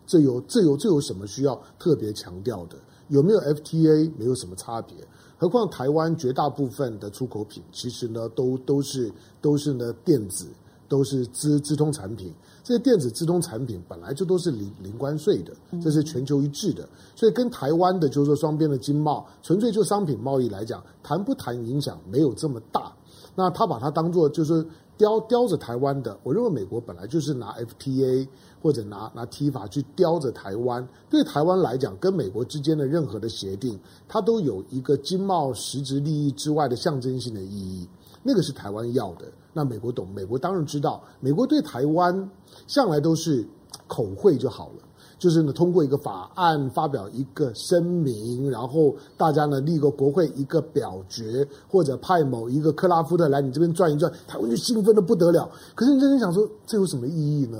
[0.06, 2.76] 这有这有这有什么需要特别强调的？
[3.08, 4.12] 有没有 FTA？
[4.18, 4.94] 没有什么差别。
[5.38, 10.48] 何况台湾绝大部分的出口品，其实呢，都都是都是呢电子，
[10.88, 12.32] 都是资资通产品。
[12.62, 16.88] 这些电子资通产品本来就都是零零关税的，这是全球一致的。
[17.14, 22.90] 所以跟台湾的就是说双边的经贸，纯粹就商品贸易来讲，谈不谈影响没有这么大。
[23.34, 24.64] 那他把它当做就是
[24.96, 28.26] 叼叼着台湾的，我认为美国本来就是拿 FTA
[28.62, 30.88] 或者拿拿 TIFA 去叼着台湾。
[31.10, 37.86] 对台湾来讲，跟美国之间的任何的协定，它都有一个经贸实质利益之外的象征性的意义。
[38.24, 39.26] 那个是台湾要的。
[39.52, 42.28] 那美国懂，美国当然知道，美国对台湾
[42.66, 43.46] 向来都是
[43.86, 44.82] 口惠就好了。
[45.16, 55.48] 就是呢，通过一个法案发表一个声明，然后大家呢立个国会一个表决，或者派某一个克拉夫特来你这边转一转，台湾就兴奋得不得了。
[55.74, 57.58] 可是你真的想说，这有什么意义呢？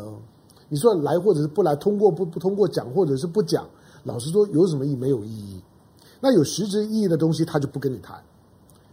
[0.68, 3.66] 你说来或者是不来，通过不不通过讲或者是不讲，
[4.03, 4.96] 老实说有什么意义？
[4.96, 5.62] 没有意义。
[6.20, 8.20] 那有实质意义的东西，他就不跟你谈。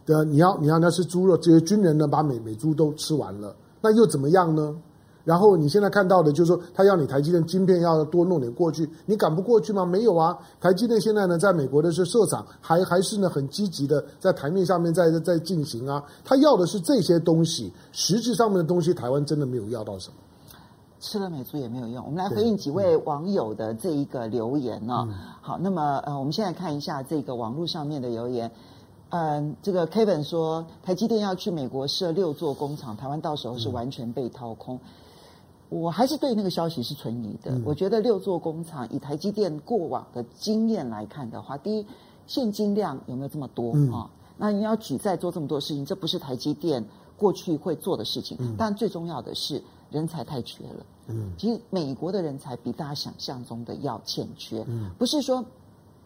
[0.06, 4.76] 对啊，你要你要那吃猪肉，这些军人呢把美美猪都吃完了，那又怎么样呢？
[5.24, 9.86] 然后你现在看到的，就是说他要你台积电晶片要多弄点过去，你赶不过去吗？
[9.86, 16.04] 没有啊，台积电现在呢，在美国的是设厂，还还是呢很积极的在台面上面在在进行啊。
[16.26, 20.16] 他要的是这些东西，实质上面的东西，台湾真的没有要到什么，
[21.00, 22.04] 吃了美猪也没有用。
[22.04, 25.08] 我们来回应几位网友的这一个留言呢、哦。
[25.08, 28.52] 嗯、好，那么呃，我们现在看一下这个网络上面的留言。
[29.12, 34.76] 嗯，这个 Kevin 说，台积电要去美国设六座工厂，台湾到时候是完全被掏空。
[34.76, 34.80] 嗯
[35.72, 37.50] 我还是对那个消息是存疑的。
[37.50, 41.86] 嗯、我觉得六座工厂，以台积电过往的经验来看的话，第一，
[42.28, 44.10] 现金量有没有这么多啊、嗯哦？
[44.36, 46.84] 那你要举债做这么多事情，这不是台积电
[47.16, 48.36] 过去会做的事情。
[48.42, 50.86] 嗯、但最重要的是人才太缺了。
[51.08, 54.66] 嗯，其实美国的人才比大家想象中的要欠缺。
[54.68, 55.42] 嗯，不是说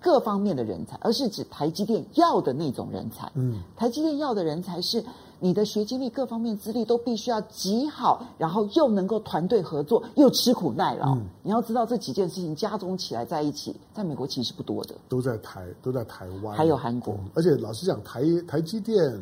[0.05, 3.31] 各方面的人才，而是指台积电要的那种人才。
[3.33, 5.03] 嗯，台积电要的人才是。
[5.37, 11.13] 你的学经历、各方面资历都必须要极好，然后又能够团队合作，又吃苦耐劳。
[11.13, 14.95] 嗯、你要知道这几件事情加总起来在一起，在美国其实不多的。
[15.09, 17.15] 都在台，都在台湾，还有韩国。
[17.15, 19.13] 嗯、而且老实讲，台台积电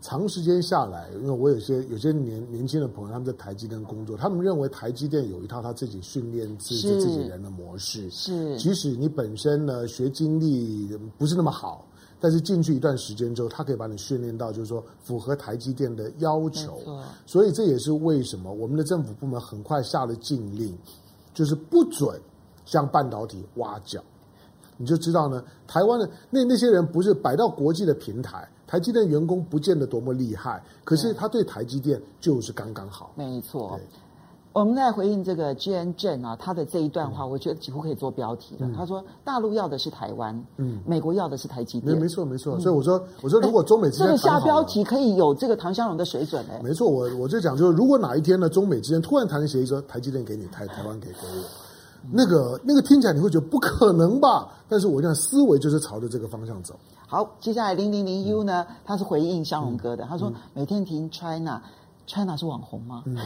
[0.00, 8.08] 长时间下来，因为我有些有些年年轻的朋友，他们在台积电工作，他们认为台积电有一套他自己训练自己自己人的模式。
[8.10, 11.86] 是，即使你本身呢学经历不是那么好。
[12.22, 16.78] 但是进去一段时间之后，他可以把你训练到，就是说符合台积电的要求。
[17.24, 20.76] 所以这也是为什么我们的政府部门很快下了禁令，
[21.32, 22.20] 就是不准
[22.66, 24.02] 向半导体挖角。
[24.80, 33.12] 你就知道呢，台湾的那那些人不是摆到国际的平台，台积电员工不见得多么厉害，可是他对台积电就是刚刚好。
[33.14, 33.78] 没错。
[34.52, 38.68] 我们在回应这个 Jan Jan 啊，他的这一段话，我觉得几乎可以做标题了。
[38.76, 42.58] 他说：“大陆要的是台湾，嗯，美国要的是台积电。”没没错没错。
[42.58, 46.60] 所以我说我说，如果中美之间这个下标题可以有这个唐湘龙的水准哎。
[46.64, 51.44] 没错，我我就讲，就是如果哪一天呢，中美之间突然谈协议说台积电给你，台台湾给给我，
[52.12, 54.48] 那个那个听起来你会觉得不可能吧？
[54.68, 56.74] 但是我讲思维就是朝着这个方向走。
[57.06, 61.60] 好，接下来零零零 U 呢，他是回应湘龙哥的，他说每天听 China。
[62.06, 63.04] China 是网红吗？
[63.06, 63.16] 嗯，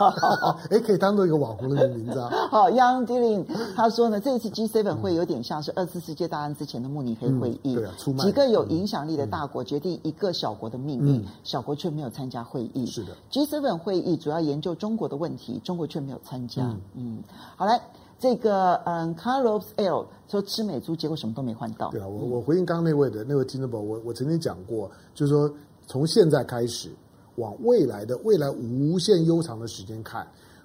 [0.70, 2.30] 哎，可以当做一个网红的名字啊。
[2.50, 3.44] 好，Young Dylan
[3.76, 12.86] 他说呢，这一次 G7 会有点像是二次世界大战之前的慕尼黑会议，对啊，几个有影响力的大国决定一个小国的命运，小国却没有参加会议。
[12.86, 16.74] 是的，G7 会议主要研究中国的问题，中国却没有参加。
[16.94, 17.22] 嗯，
[17.56, 17.78] 好来，
[18.22, 21.90] 这个嗯，Carlos L 说吃美猪，结果什么都没换到。
[21.90, 25.52] 对啊，我我回应刚刚那位的那位听众朋友，我我曾经讲过，就是说
[25.88, 26.88] 从现在开始。
[27.36, 30.24] 往未来的未来无限悠长的时间看，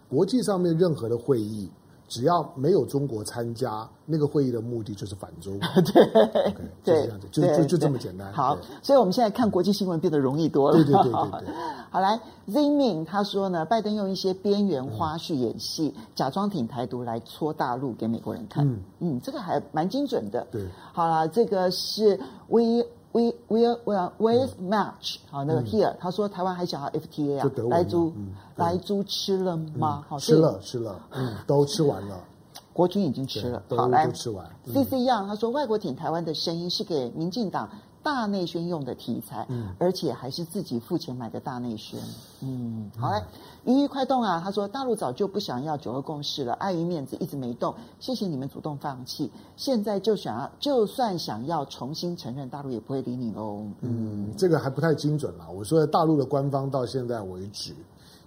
[0.09, 1.71] 国际上面任何的会议，
[2.07, 5.59] 只要没有中国参加，那个会议的目的就是反中。
[5.93, 6.53] 对，okay,
[6.83, 8.31] 对，就就就就这么简单。
[8.31, 10.77] 好，所以我们现在看国际新闻变得容易多了。
[10.77, 11.49] 对对对对对。
[11.91, 18.67] 好来，Ziming 他说呢，拜登用一些边缘花絮演戏，嗯、假装挺台独来戳大陆给美国人看。
[18.67, 20.45] 嗯嗯，这个还蛮精准的。
[20.51, 22.85] 对，好了，这个是 We。
[23.13, 28.13] We will will with match 好，那个 here 他说台湾还想要 FTA 啊，莱猪
[28.55, 30.05] 莱猪吃了吗？
[30.07, 32.19] 好，吃了吃了，嗯，都吃完了，
[32.73, 34.45] 国军已经吃了，好来吃完。
[34.67, 37.67] CC Young 他说外国挺台湾的声音是给民进党
[38.07, 41.99] 大内宣用的题材，嗯，而且还是自己付钱买的大内宣，
[42.39, 43.21] 嗯，好嘞，
[43.65, 44.39] 鱼鱼快动啊！
[44.41, 53.65] 他说大陆早就不想要九二共识了，碍于面子一直没动，谢谢你们主动放弃，现在就想要就算想要重新承认，大陆也不会理你喽。
[53.81, 55.51] 嗯，这个还不太精准了。
[55.51, 57.75] 我说大陆的官方到现在为止，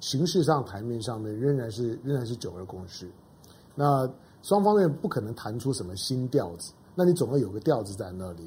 [0.00, 3.10] 形式上台面上面仍然是仍然是九二共识，
[3.74, 4.06] 那
[4.42, 8.42] 双方面不可能谈出什么新调子，那你总要有个调子在那里。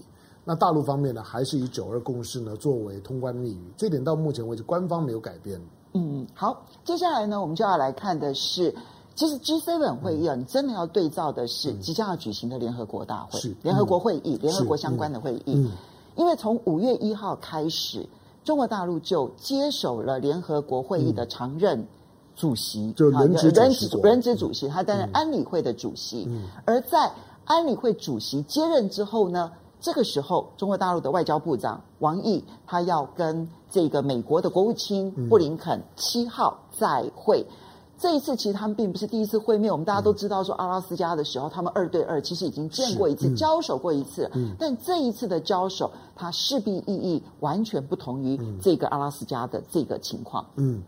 [0.46, 5.62] 那大陆方面呢，还是以九二共识呢作为通关密语，这点到目前为止官方没有改变。
[5.94, 8.74] 嗯，好，接下来呢，我们就要来看的是，
[9.16, 13.56] 其实 G7 会议啊，嗯、你真的要对照的是即将要举行的联合国大会，是。
[13.62, 15.54] 联合国会议，联合国相关的会议。
[15.54, 15.72] 嗯，
[16.16, 18.06] 因为从五月一号开始，
[18.44, 21.88] 中国大陆就接手了联合国会议的常任
[22.36, 26.26] 主席，就人职人职人职主席，他担任安理会的主席。
[26.28, 27.12] 嗯，而在
[27.46, 29.52] 安理会主席接任之后呢，
[29.84, 37.46] 这个时候，中国大陆的外交部长王毅，他要跟这个美国的国务卿布林肯七号再会。
[37.50, 37.56] 嗯、
[38.00, 44.32] 这一次其实他们并不是第一次会面，我们大家都知道说阿拉斯加的时候，他们二对二其实已经见过一次，嗯、交手过一次。
[44.36, 50.46] 嗯、但这一次的交手，它势必意义完全不同于这个阿拉斯加的这个情况。
[50.56, 50.82] 嗯，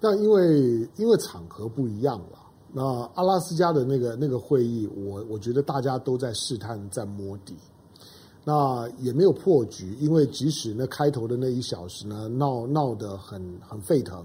[0.00, 2.38] 那因为因为场合不一样了。
[2.70, 2.84] 那
[3.14, 7.56] 阿拉斯加的那个那个会议，我我觉得大家都在试探，在摸底。
[8.50, 14.24] 那也没有破局，因为即使那开头的那一小时呢，闹闹得很很沸腾，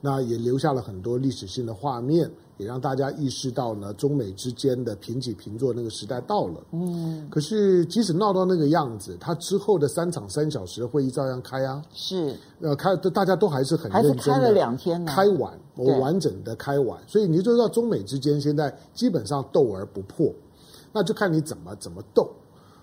[0.00, 6.60] 那也留下了很多历史性的画面，也让大家意识到呢，中美之间的平起平坐那个时代到了。
[6.72, 11.80] 嗯，可是即使闹到那个样子，他之后的三场三小时的会议照样开啊。
[11.94, 20.34] 是，呃，开大家都还是很认真开了两天呢，开完，我完整的开完，所以你就知道中美之间现在基本上斗而不破，
[20.92, 22.28] 那就看你怎么怎么斗。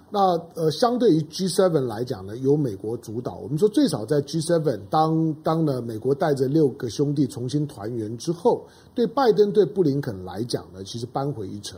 [0.09, 3.35] 那呃，相对于 G7 来讲呢，由美国主导。
[3.39, 11.77] 我们说最少在 G7 当当呢，美国带着六个兄弟重新团圆之后，对拜登对布林肯来讲呢，其实扳回一城。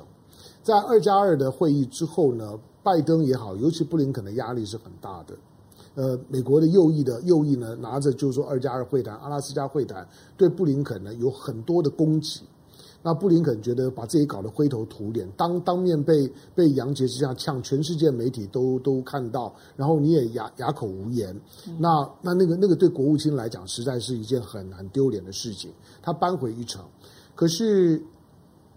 [0.61, 2.53] 在二加二的会议之后呢，
[2.83, 5.33] 拜登也好，尤其布林肯的压力是很大的。
[5.95, 10.07] 呃，美国的右翼的右翼呢，拿着就是说二加二会谈、阿拉斯加会谈，
[10.37, 12.41] 对布林肯呢有很多的攻击。
[13.01, 21.33] 那布林肯觉得把自己搞得灰头土脸，当当面被被杨洁之这样呛，全世界媒体都都看到，然后你也哑哑口无言。
[21.65, 25.71] 嗯、那那那个那个对国务卿来讲，实在是一件很难丢脸的事情。
[26.01, 26.83] 他扳回一城，
[27.35, 28.03] 可是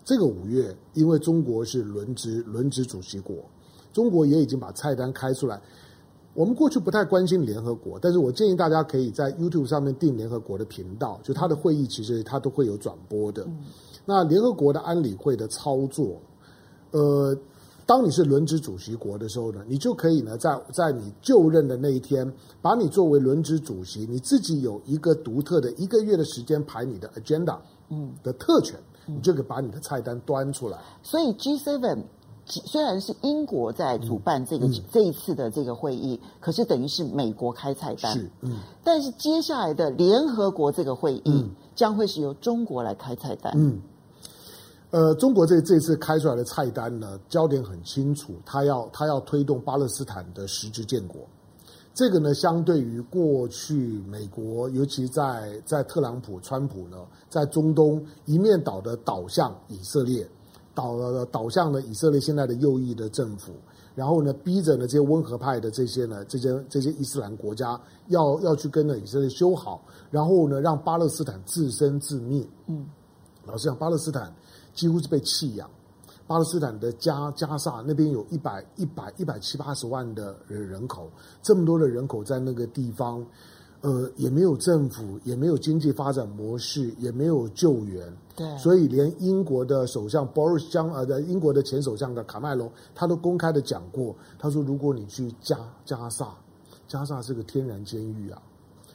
[0.05, 3.37] 这个五月，因为中国是轮值轮值主席国，
[3.93, 5.61] 中国也已经把菜单开出来。
[6.35, 13.43] 我们过去不太关心联合国，但是我建议大家可以在 YouTube 上面订联合国的频道，就他的会议其实他都会有转播的。
[13.45, 13.59] 嗯
[14.05, 16.21] 那联合国的安理会的操作，
[16.91, 17.37] 呃，
[17.87, 22.31] 当你是轮值主席国的时候呢，你就可以呢，在在你就任的那一天，
[22.61, 27.59] 把你作为轮值主席，你自己有一个独特的一个月的时间排你的 agenda，
[27.91, 30.79] 嗯，的特权，你就可以把你的菜单端出来。
[31.03, 31.99] 所以 G7
[32.47, 41.45] 虽然是英国在主办这个、嗯、这一次的这个会议，可是等于是美国开菜单，是，嗯，但是接下来的联合国这个会议
[41.75, 43.81] 将会是由中国来开菜单，嗯。
[44.93, 51.23] 呃，中国这这次开出来的菜单呢，焦点很清楚，他要他要推动巴勒斯坦的实质建国。
[51.95, 53.75] 这个呢，相对于过去
[54.07, 56.99] 美国，尤其在在特朗普、川普呢，
[57.31, 60.29] 在中东一面倒的倒向以色列，
[60.75, 63.55] 倒了倒向了以色列现在的右翼的政府，
[63.95, 72.47] 然后呢，逼着呢这些温和派的这些呢这些这些伊斯兰国家要要去跟呢以色列修好，然后呢让巴勒斯坦自生自灭。
[72.67, 72.87] 嗯，
[73.47, 74.31] 老实讲，巴勒斯坦。
[74.75, 75.69] 几乎是被弃养。
[76.27, 81.11] 巴勒斯坦的加加萨那边有一百一百一百七八十万的人人口，
[81.43, 83.27] 这么多的人口在那个地方，
[83.83, 88.11] 呃，也没有政府，也没有经济发展模式，也没有救援。
[88.35, 96.29] 对，所以连英国的首相 Boris 江呃的英国的前首相的卡麦隆，他都公开的讲过，他说如果你去加加萨，
[96.89, 98.41] 加萨是个天然监狱啊。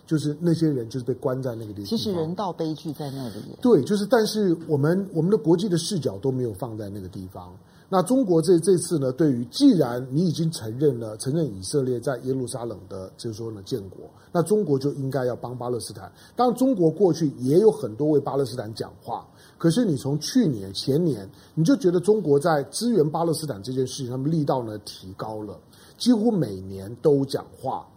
[0.08, 3.36] 就是那些人就是被关在那个地方，其实人道悲剧在那里。
[3.62, 7.54] 对，就是但是我们我们的国际的视角都没有放在那个地方。
[7.90, 14.00] 那中国这这次呢，对于既然你已经承认了承认以色列在耶路撒冷的就是说呢建国，
[14.32, 16.12] 那中国就应该要帮巴勒斯坦。
[16.36, 19.26] 当然，中国过去也有很多为巴勒斯坦讲话，
[19.58, 25.58] 可是你从去年前年你就觉得中国在支援巴勒斯坦这件事情上面力道呢提高了，
[25.98, 27.88] 几乎每年都讲话。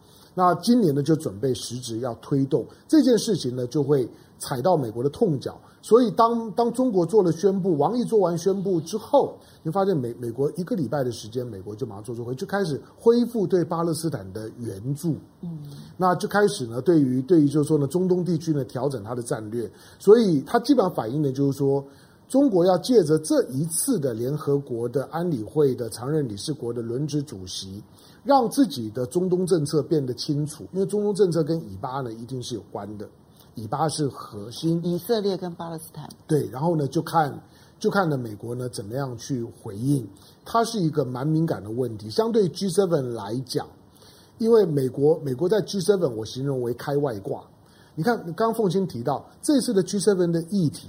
[0.40, 5.60] 那今年呢，就准备实质要推动这件事情呢，就会踩到美国的痛脚。
[5.82, 15.14] 所以当当中国做了宣布，王毅做完宣布之后，你发现美美国一个礼拜的时间，美国就马上做出回，就开始恢复对巴勒斯坦的援助。
[15.42, 15.58] 嗯，
[15.98, 19.70] 那就开始呢，对于对于就是说呢，中东地区呢，调整它的战略。
[19.98, 21.84] 所以它基本上反映的就是说，
[22.28, 27.82] 中国要借着这一次的联合国的安理会的常任理事国的轮值主席。
[28.22, 33.08] 让自己的中东政策变得清楚，因为中东政策跟以巴呢一定是有关的，
[33.54, 36.08] 以巴是核心，以色列跟巴勒斯坦。
[36.26, 37.40] 对，然后呢就看
[37.78, 40.06] 就看呢美国呢怎么样去回应，
[40.44, 42.10] 它是一个蛮敏感的问题。
[42.10, 43.66] 相对 G7 来讲，
[44.38, 47.42] 因为美国美国在 G7 我形容为开外挂。
[47.94, 50.88] 你看，刚刚凤馨提到这次的 G7 的议题，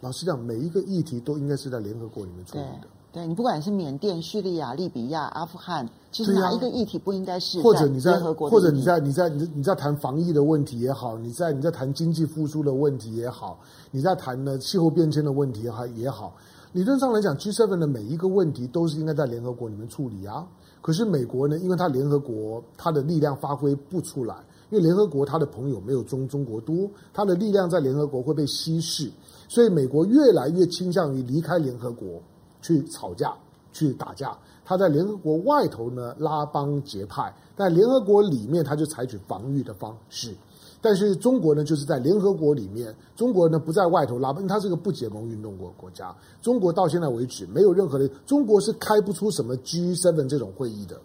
[0.00, 2.88] 老实讲，每一个议题都应该是在联合国里面处理的。
[3.10, 13.60] 对，你不管是缅甸、叙利亚、利比亚、阿富汗，其实哪一个议题不应该是或者你在或者你在你在你在你在谈防疫的问题也好，你在你在谈经济复苏的问题也好，
[13.90, 16.34] 你在谈呢气候变迁的问题也好也好，
[16.72, 20.46] 理论上来讲，G7 的每一个问题都是应该在联合国里面处理啊。
[20.80, 24.36] 可是美国呢，因为它联合国它的力量发挥不出来，
[24.70, 29.10] 因为联合国它的朋友没有中中国多，它的力量在联合国会被稀释，
[29.48, 32.22] 所以美国越来越倾向于离开联合国。
[32.62, 33.32] 去吵架，
[33.76, 34.36] 去打架。
[34.64, 40.34] 他在联合国外头呢拉帮结派，但联合国里面他就采取防御的方式。
[40.80, 46.14] 但是中国呢，就是在联合国里面，中国呢不在外头拉帮，因为它是个不结盟运动国国家。
[46.40, 51.00] 中国到现在为止没有任何的，中国是开不出什么 G7 这种会议的。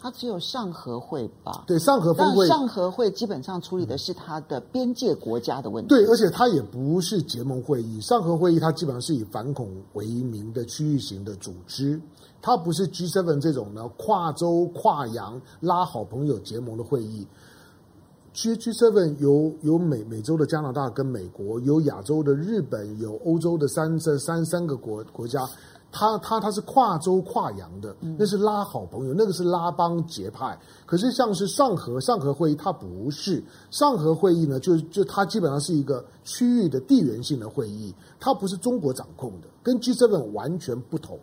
[0.00, 1.64] 它只有上合会吧？
[1.66, 2.46] 对，上合峰会。
[2.46, 5.88] 上合会基本上处理的是它的边界国家的问题。
[5.88, 8.00] 对，而且它也不是结盟会议。
[8.00, 12.00] 上合会议它基本上是以反恐为名的区域型的组织，
[12.40, 17.26] 它不是 G7 这种呢跨州跨洋拉好朋友结盟的会议。
[18.32, 25.40] G G7 有有美美洲的加拿大跟美国，有亚洲的日本，有欧洲的三这三三个国国家。
[25.90, 30.56] 他他他是跨州跨洋的，那是拉好朋友，那个是拉帮结派。
[30.84, 41.18] 可是像是上合上合会议，它不是上合会议呢，就就它基本上是一个区域的地缘性的会议，它不是中国掌控的，跟 G7 完全不同。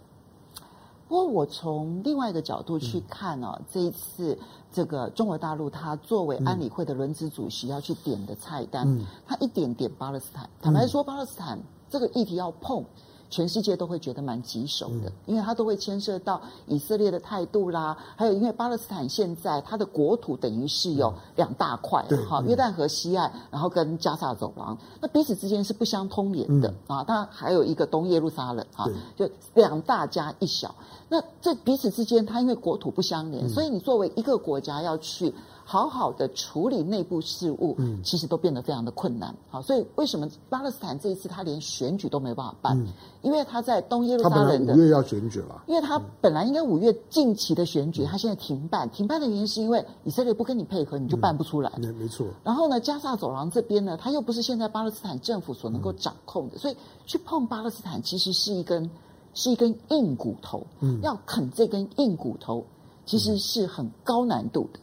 [1.07, 4.35] 不过我从另外一个角度去看啊，嗯、这一次
[4.73, 10.49] 这个中国大陆它作为安理会的轮值主席要去点的菜单，嗯、它一点点巴勒斯坦。
[10.59, 12.83] 坦白说，巴勒斯坦这个议题要碰。
[13.29, 27.03] 全世界都会觉得蛮棘手的，因为它都会牵涉到以色列的态度啦，还有因为巴勒斯坦现在它的国土等于是有两大块，哈，约旦河西岸，然后跟加萨走廊，那彼此之间是不相通连的啊。
[27.03, 30.73] 当然还有一个东耶路撒冷啊，就两大加一小。
[31.09, 35.33] 那这彼此之间，它因为国土不相连，所以你作为一个国家要去。
[35.67, 39.35] 好好的处理内部事务，嗯，其实都变得非常的困难。
[39.49, 42.79] 好，所以为什么巴勒斯坦这一次他连选举都没办法办？
[42.79, 42.87] 嗯，
[43.23, 48.87] 因为他在东耶路撒冷的五月要选举了，因为他本来应该五月近期的选举，他现在停办。
[48.91, 51.71] 停办的原因是因为以色列不跟你配合，你就办不出来。
[51.77, 52.27] 没没错。
[52.43, 58.87] 然后呢，加萨走廊这边呢，他又不是现在巴勒斯坦政府所能够掌控的，所以去碰巴勒斯坦其实是一根
[59.33, 60.63] 是一根硬骨头。
[60.81, 62.63] 嗯，要啃这根硬骨头，
[63.07, 64.79] 其实是很高难度的。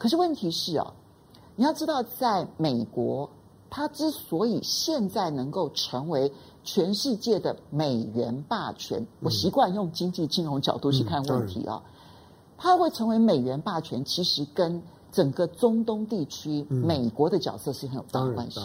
[0.00, 0.94] 可是问题是哦，
[1.56, 3.28] 你要知道，在美国，
[3.68, 6.32] 它之所以现在能够成为
[6.64, 11.82] 全世界的美元霸权，我习惯用经济金融角度去看问题啊，
[12.56, 14.82] 它会成为美元霸权，其实跟
[15.12, 18.60] 整个中东地区美国的角色是很有大关系。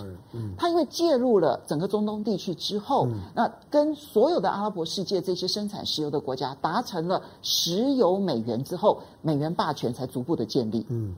[0.57, 10.86] 它因为介入了整个中东地区之后，那跟所有的阿拉伯世界这些生产石油的国家达成了石油美元之后，美元霸权才逐步的建立。
[10.89, 11.15] 嗯。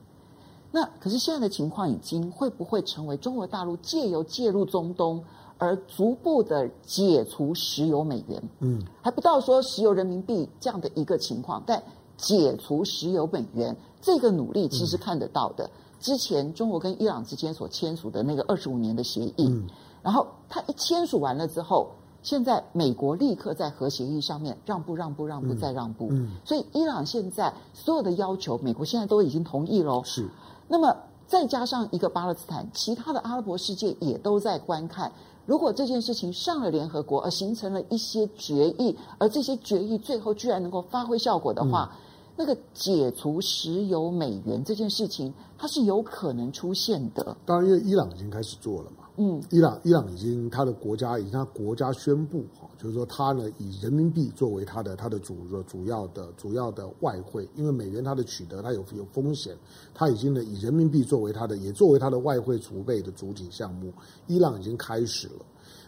[0.78, 5.20] 那可是现在的情况已经会不会成为中国大陆借由介入中东
[5.56, 8.40] 而逐步的解除石油美元？
[8.60, 11.82] 嗯，还不到说石油人民币这样的一个情况，但
[12.16, 15.68] 解除石油美元这个努力其实看得到的。
[15.98, 19.64] 之前中国跟伊朗之间所签署的那个二十五年的协议，
[20.00, 21.88] 然后他一签署完了之后，
[22.22, 30.04] 现在美国立刻在核协议上面让步让步让步再让步，嗯所以伊朗现在所有的要求，美国现在都已经同意喽。
[30.04, 30.28] 是。
[30.68, 30.94] 那么
[31.26, 35.10] 再加上一个巴勒斯坦，其他的阿拉伯世界也都在观看。
[35.46, 41.96] 如果这件事情上了联合国，而形成了一些决议，而这些决议最后居然能够发挥效果的话，嗯、
[42.36, 47.34] 那个解除石油美元这件事情，它是有可能出现的。
[47.46, 49.07] 当然，因为伊朗已经开始做了嘛。
[49.20, 59.56] 嗯，伊朗伊朗已经他的国家已经他国家宣布哈，就是说他呢以人民币作为他的他的主主要的主要的外汇，因为美元它的取得它有有风险，
[59.92, 63.92] 他已经呢以人民币作为他的也作为他的外汇储备的主体项目，
[64.28, 65.44] 伊朗已经开始了。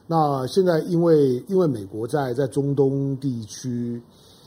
[0.07, 4.03] 那现在因为因为美国在在中东地区。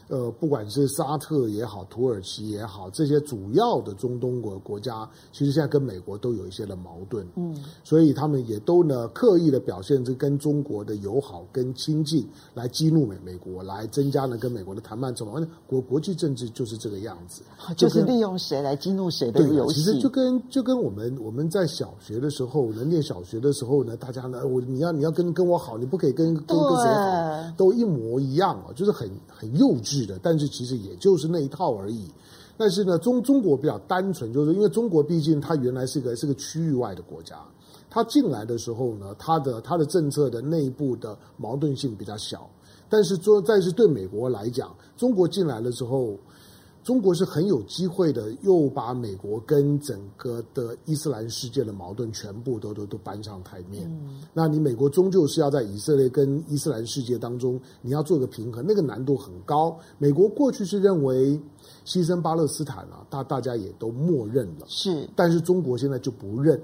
[0.07, 15.47] 呃，不管是沙特也好，土耳其也好，这些主要的中东国国家，其实现在跟美国都有一些的矛盾，嗯，所以他们也都呢刻意的表现出跟中国的友好跟亲近，来激怒美美国，来增加呢跟美国的谈判成本。
[15.65, 17.41] 国国际政治就是这个样子，
[17.75, 19.75] 就，就是利用谁来激怒谁的游戏。
[19.75, 29.92] 其实就跟就跟我们我们在小学的时候，能念小学的时候呢，大家呢，我你要你要跟跟我好，你不可以跟跟跟谁好，都一模一样啊，就是很很幼稚。
[30.05, 32.09] 的，但是其实也就是那一套而已。
[32.57, 37.37] 但是呢，中中国比较单纯，就是因为中国毕竟它原来是个是个区域外的国家，
[37.89, 42.49] 它进来的时候呢，它的它的政策的内部的矛盾性比较小。
[42.89, 46.17] 但是说，但是对美国来讲，中国进来了之后。
[46.83, 53.87] 中国是很有机会的，又把美国跟整个的伊斯兰世界的矛盾全部都都都搬上台面。
[53.89, 59.79] 嗯、那你美国终究是要在以色列跟伊斯兰世界当中，你要做个平衡，那个难度很高。
[59.97, 61.39] 美国过去是认为
[61.85, 66.61] 牺牲巴勒斯坦啊，大大家也都默认了，是，但是中国现在就不认。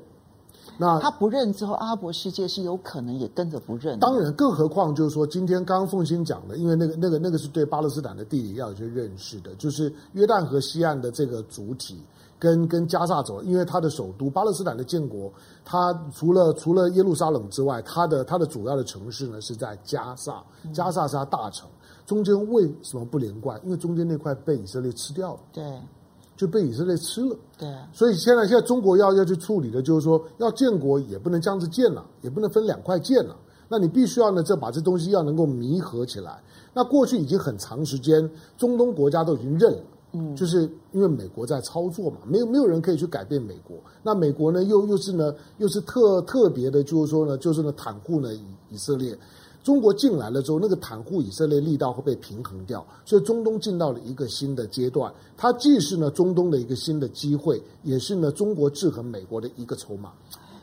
[0.82, 4.00] 那他不认之后，阿拉伯世界是有可能也跟着不认。
[4.00, 12.02] 当然，更何况就是说，今天刚刚凤馨讲的，因为那个、那个、那个是对巴勒斯坦的地理要有些认识的，就是约旦河西岸的这个主体
[12.40, 15.30] 跟跟加萨走，因为它的首都巴勒斯坦的建国，
[15.66, 20.42] 它除了除了耶路撒冷之外，它的它的主要的城市呢是在加萨，
[20.74, 21.68] 加萨是它大城。
[22.06, 23.60] 中间为什么不连贯？
[23.66, 25.40] 因为中间那块被以色列吃掉了。
[25.52, 25.64] 对。
[26.40, 27.36] 就被以色列吃了。
[27.58, 33.36] 对，所以现在现在中国要要去处理的，就是说要建国也不能这样子建了，也不能分两块建了。
[33.68, 36.42] 那你必须要呢，这把这东西要能够弥合起来。
[36.74, 39.84] 那过去已经很长时间，中东国家都已经认了。
[40.14, 40.62] 嗯，就是
[40.94, 43.76] 因为美国在操作嘛，没有没有人可以去改变美国。
[44.02, 49.20] 那美国呢，又又是呢，又是特特别的，就是说呢，就是呢，袒护呢以以色列。
[49.64, 55.14] 中国进来了之后，那个袒护以色列力道会被平衡掉，所以中东进到了一个新的阶段。
[55.38, 60.12] 它既是呢中东的一个新的机会，也是呢中国制衡美国的一个筹码。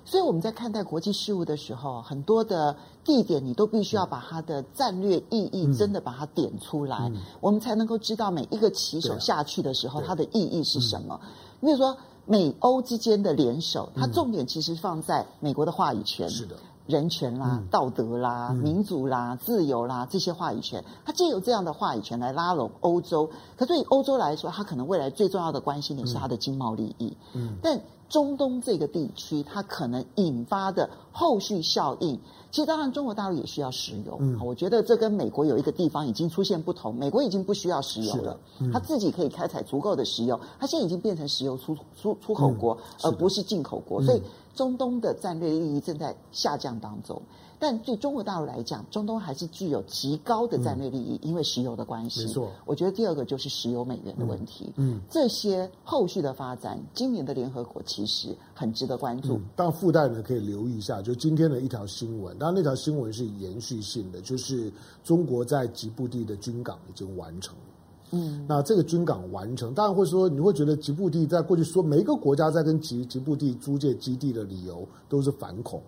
[0.04, 11.20] 所以我们在看待国际事务的时候，很多的地点你都必须要把它的战略意义真的把它点出来，嗯、我们才能够知道每一个棋手下去的时候，它的意义是什么。
[11.60, 16.54] 比如说美欧之间的联手，它重点其实放在美国的话语权，是的，
[16.86, 23.28] 人权啦、道德啦、民主啦、自由啦这些话语权，他借由这样的话语权来拉拢欧洲。
[23.56, 27.80] 可对于欧洲来说，它可能未来最重要的关心点是它的经贸利益，嗯，但。
[28.08, 32.20] 中东这个地区，它可能引发的后续效应，
[32.52, 34.16] 其实当然中国大陆也需要石油。
[34.20, 44.22] 嗯，我觉得这跟美国有一个地方已经出现不同，美国已经不需要石油了，嗯、它自己可以开采足够的石油，它现在已经变成石油出出出口国，嗯、而不是进口国，所以
[44.56, 47.22] 中东的战略利益正在下降当中。
[47.58, 52.26] 但对中国大陆来讲，中东还是具有极高的战略利益，嗯、因为石油的关系。
[52.26, 54.70] 没错，我觉得第二个就是石油美元的问题。
[54.76, 59.40] 嗯，嗯这些后续的发展，今年的联合国其实很值得关注。
[59.54, 62.36] 但、嗯、附带呢，可以留意一下，就今天的一条新闻。
[62.36, 64.70] 当然，那条新闻是延续性的，就是
[65.02, 67.75] 中国在吉布地的军港已经完成了。
[68.12, 75.82] 嗯，那这个军港完成，当然会说，你会觉得吉布地在过去说每一个国家在跟吉吉布地租借基地的理由都是反恐。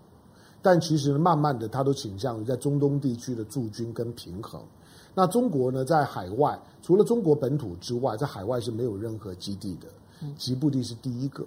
[0.61, 4.61] 但其实，慢慢的，他都倾向于在中东地区的驻军跟平衡。
[5.15, 9.87] 那中国呢，在海外除了中国本土之外，在海外是没有任何基地的。
[10.37, 11.45] 吉布地是第一个。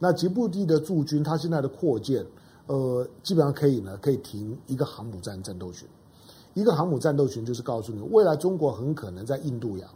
[0.00, 2.26] 那吉布地的驻军，它现在的扩建，
[2.66, 5.88] 呃，基本上可以呢，可以停一个航母战战斗群。
[6.54, 9.88] 一个航母战斗群就是告诉你，未来中国很可能在印度洋，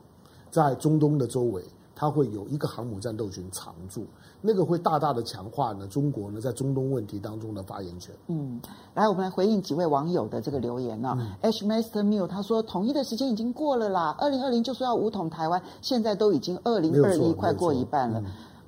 [0.53, 1.65] 在中东的周围。
[1.95, 4.05] 它会有一个航母战斗群常驻，
[4.41, 8.13] 那个会大大的强化呢中国呢在中东问题当中的发言权。
[8.27, 8.61] 嗯，
[8.95, 11.17] 来，我们来回应几位网友的这个留言啊。
[11.21, 18.21] 嗯、H Master Mill 他说，统一的时间已经过了啦，二零二零就说要武统台湾，现在都已经二零二一快过一半了。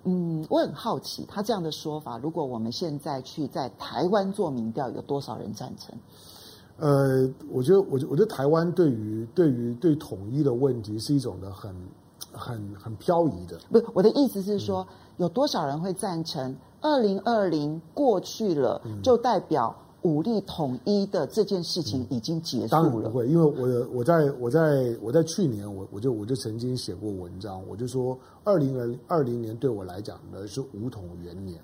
[0.04, 5.92] 嗯，嗯，我很好奇，他这样的说法，如果我们现在去在台湾做民调，有多少人赞成？
[6.78, 11.74] 呃，我觉得，我觉，我觉得台湾对于对于对统一的问题是一种的很。
[12.36, 19.72] 很很飘移的，不是，我的意思是说，嗯、有多少人会赞成二零二零过去了，嗯、就代表
[20.02, 22.68] 武力统一的这件事情已经结束了？
[22.70, 31.60] 当然不会，因为我我在我在我在去年我我就我就曾经写过文章，我就说二零二二零年对我来讲呢是武统元年。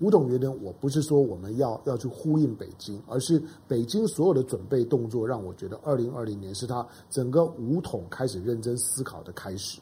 [0.00, 9.80] 武统元年，我不是说我们要要去呼应北京，而是北京所有的准备动作让我觉得二零二零年是他整个五统开始认真思考的开始。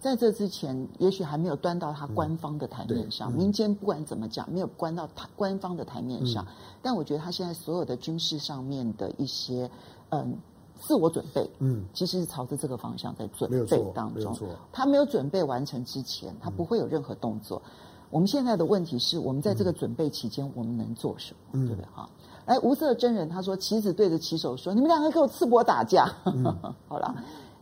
[0.00, 3.32] 在这之前，也许还没有端到他官方的台面上。
[3.32, 6.44] 嗯、民间不管怎么讲，没有关到他官方的台面上。
[6.44, 9.68] 嗯、但我觉得他现在所有的军事上面的一些
[10.10, 10.38] 嗯
[10.78, 14.32] 自我准备，嗯，其实是朝着这个方向在准备当中。
[14.40, 17.60] 没他没有准备完成之前，他不会有任何动作。
[17.64, 17.70] 嗯、
[18.10, 21.38] 我们现在的问题是我们在这个准备期间，我们能做什么？
[21.52, 21.88] 嗯、对不对？
[21.94, 22.08] 哈，
[22.46, 26.10] 来，无色真人他说，棋子对着棋手说：“你们两个给我赤膊打架。
[26.26, 26.44] 嗯”
[26.88, 27.14] 好了，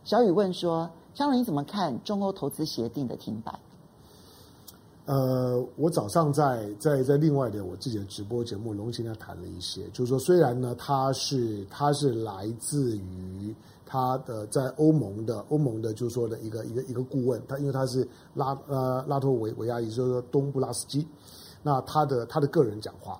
[0.03, 0.89] 小雨问说。
[1.13, 3.59] 张伦，你怎么看中欧投资协定的停摆？
[5.05, 13.55] 呃，我早上在在在另外的我自己的直播节目龙情呢谈了一些，就是说虽然呢，他是他是来自于
[13.87, 21.07] 他的在欧盟的欧盟的，就是说的一个一个一个顾问，他因为他是拉呃拉脱维维亚，也就是说东布拉斯基，
[21.63, 23.17] 那他的他的个人讲话，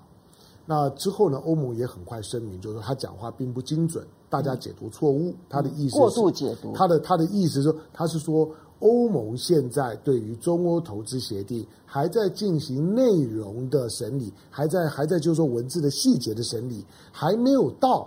[0.66, 4.06] 那之后呢，欧盟也很快声明，就是说他讲话并不精准。
[4.30, 6.74] 大家解读错误，他的意思过度解读。
[6.74, 8.46] 他的他的意思是说，他是说
[8.80, 18.06] 欧盟现在对于中欧投资协定还在进行内容的审理，还在还在就是说文字的细节的审理，还没有到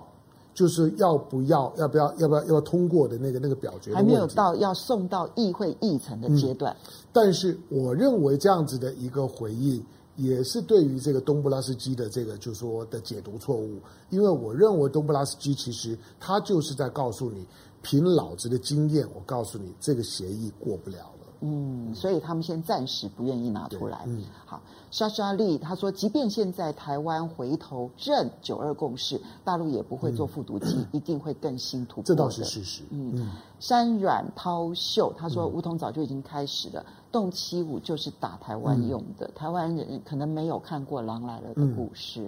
[0.62, 6.72] 就是要不要要不要要不要要不要通过的那个那个表决，还没有到要送到议会议程的阶段。
[6.86, 9.84] 嗯，但是我认为这样子的一个回应。
[10.18, 17.48] 也是对于这个东布拉斯基的这个就是说的解读错误，因为我认为东布拉斯基其实他就是在告诉你，
[17.82, 21.21] 凭老子的经验，我告诉你这个协议过不了了。
[21.42, 24.04] 嗯，所以他们先暂时不愿意拿出来。
[24.06, 24.62] 嗯，好，
[24.92, 32.04] 莎莎丽他说，即便现在台湾回头认九二共识，大陆也不会做复读机，嗯、一定会更新突破。
[32.04, 32.84] 这倒是事实。
[32.92, 42.22] 嗯，嗯山软涛秀他说，梧桐早就已经开始了，动七五就是打台湾用的，嗯、台湾人可能没有看过《狼来了》的故事。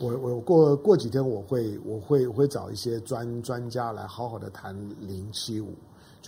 [0.00, 5.74] 嗯、我我过过几天我会我会我会找一些专专家来好好的谈零七五。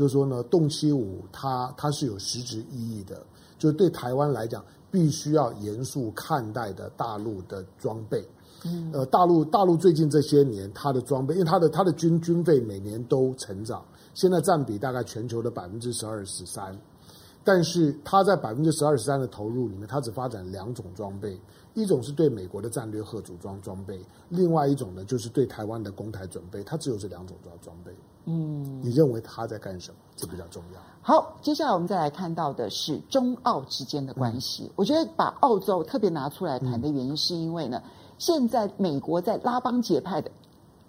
[0.01, 3.22] 就是说呢，动七五它它是有实质意义的，
[3.59, 8.26] 就是对台湾来讲，必须要严肃看待的大陆的装备。
[8.64, 13.84] 嗯，呃，大陆大陆最近这些年，它的装备，因为它的它的军军费每年都成长，
[14.14, 16.74] 现在占比大概全球的百分之十二十三，
[17.44, 21.38] 但是它在百分之十二十三的投入里面，它只发展两种装备，
[21.74, 27.92] 一种是对美国的战略核组装装备，另外一种呢就是对台湾的攻台准备，它只有这两种装装备。
[28.27, 29.97] 嗯，你认为他在干什么？
[30.16, 30.81] 这比较重要。
[31.03, 34.64] 好，接下来我们再来看到的是中澳之间的关系。
[34.64, 40.31] 嗯、我觉得把澳洲特别拿出来谈的原因，是因为呢，嗯、现在美国在拉帮结派的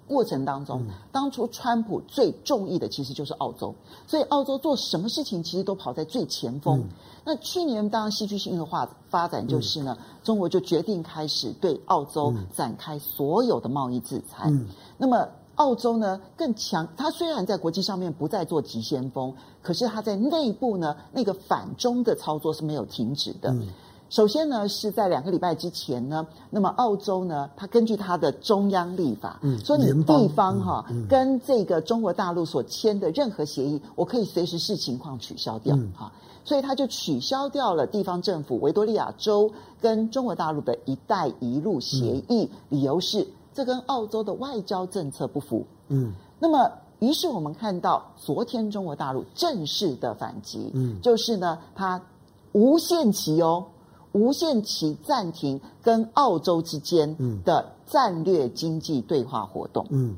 [0.05, 3.73] 过程当中，嗯、当初川普最中意的其实就是澳洲，
[4.05, 6.79] 所以澳洲做什么事情其实都跑在最前锋。
[6.81, 6.89] 嗯、
[7.23, 14.49] 那去年当然戏剧性的话发展就是呢，嗯、中国就决定开始对澳洲展开所有的贸易制裁。
[14.49, 14.67] 嗯、
[14.97, 15.25] 那么。
[15.55, 23.51] 澳洲呢更强，它虽然在国际上面不再做急先锋，可是它在内部呢那个反中的操作是没有停止的。
[23.51, 23.67] 嗯、
[24.09, 36.11] 首先呢是在两个礼拜之前呢，那么澳洲呢，它根据它的中央立法，嗯、说你地方哈、嗯嗯、跟这个中国大陆所签的任何协议，我可以随时视情况取消掉哈，嗯、
[36.43, 43.27] 所以它就取消掉了地方政府维多利亚州跟中国大陆的一带一路协议，嗯、理由是。
[43.53, 45.65] 这跟澳洲的外交政策不符。
[45.89, 52.01] 嗯，那么于是我们看到昨天中国大陆正式的反击，嗯，就是呢，它
[52.53, 53.65] 无限期哦，
[54.13, 59.85] 无限期暂停跟澳洲之间的战略经济对话活动。
[59.89, 60.15] 嗯，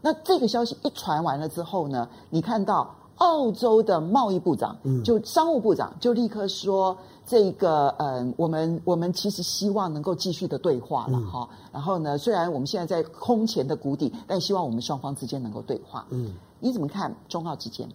[0.00, 6.96] 那这个消息一传完了之后呢，你看到澳洲的贸易部长，嗯，就商务部长就立刻说。
[7.28, 11.46] 这个嗯，我们我们其实希望能够继续的对话了哈。
[11.52, 16.06] 嗯、然后呢，虽然我们现在在空前的谷底，但希望我们双方之间能够对话。
[16.08, 17.86] 嗯，你怎么看中澳之间？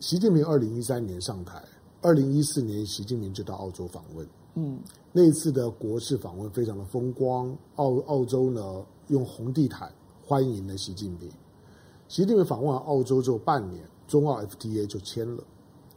[0.00, 1.62] 习近平二零一三年上台，
[2.00, 4.26] 二零一四年习近平就到澳洲访问。
[4.54, 4.80] 嗯，
[5.12, 9.92] 那一次的国事访问非常的风光，澳澳洲呢用红地毯
[10.26, 11.30] 欢迎了习近平。
[12.08, 15.44] 习近平访问完澳洲之后半年，中澳 FTA 就签了。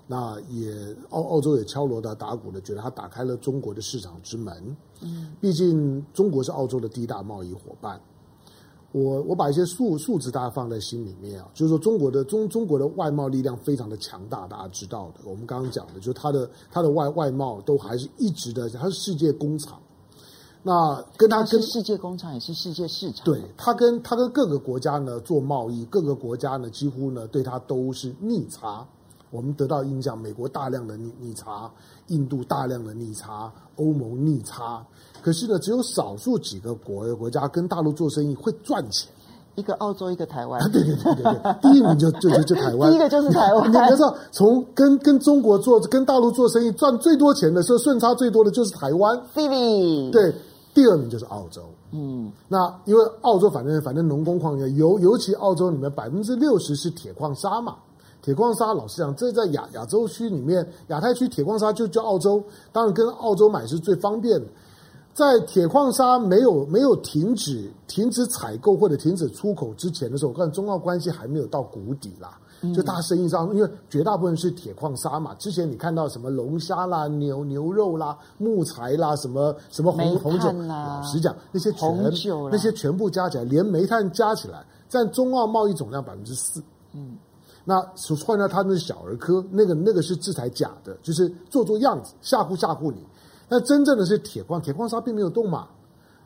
[0.08, 0.72] 那也
[1.10, 4.78] 澳澳洲也敲锣的打鼓的，觉得它打开了中国的市场之门。
[5.02, 8.00] 嗯，毕竟中国是澳洲的第一大贸易伙伴。
[8.92, 15.22] 我我把一些数数字大家放在心里面啊，就是说中国的中中国的外贸力量非常的强大，大家知道的。
[15.26, 19.78] 我们刚刚讲的，就是它的它的外外贸都还是一直的，它是世界工厂。
[20.64, 23.26] 那跟他跟世界工厂也是世界市场。
[23.26, 28.88] 对，他跟他跟各个国家呢做贸易，各个国家呢几乎呢对他都是逆差。
[29.32, 31.70] 我们得到印象，美国大量的逆逆差，
[32.08, 34.86] 印度大量的逆差，欧盟逆差。
[35.22, 39.10] 可是呢，只有少数几个国国家跟大陆做生意会赚钱。
[39.56, 40.62] 一个澳洲，一个台湾。
[40.70, 42.88] 对对对对对，第一名就就就就台湾。
[42.92, 43.64] 第一个就是台湾。
[43.64, 49.18] 你你知道，从跟跟中国做跟大陆做生意赚最多钱的时候，顺差最多的就是台湾。
[49.34, 50.36] Phoebe 对，
[50.74, 51.62] 第二名就是澳洲。
[51.92, 57.76] 嗯，那因为澳洲反正反正农工矿业，尤尤其澳洲里面百分之六十是铁矿砂嘛。
[58.26, 64.48] 铁矿砂，老实讲，这在亚亚洲区里面，亚太区铁矿砂就叫澳洲，当然跟澳洲买是最方便的。
[65.14, 72.40] 在铁矿砂没有没有停止停止采购或者停止出口之前的时候，我看中澳关系还没有到谷底啦。
[72.74, 75.36] 就大生意上，因为绝大部分是铁矿砂嘛。
[75.36, 82.12] 之前你看到什么龙虾啦、牛牛肉啦、木材啦、什么什么红红酒，老实讲，那些全
[82.52, 86.60] 那些全部加起来，连煤炭加起来，占中澳贸易总量百分之四。
[86.94, 87.16] 嗯。
[87.68, 93.04] 那说出来，他那是小儿科，那个那个是制裁假的，就是做做样子吓唬吓唬你。
[93.50, 95.68] 那真正的是铁矿，铁矿砂并没有动嘛。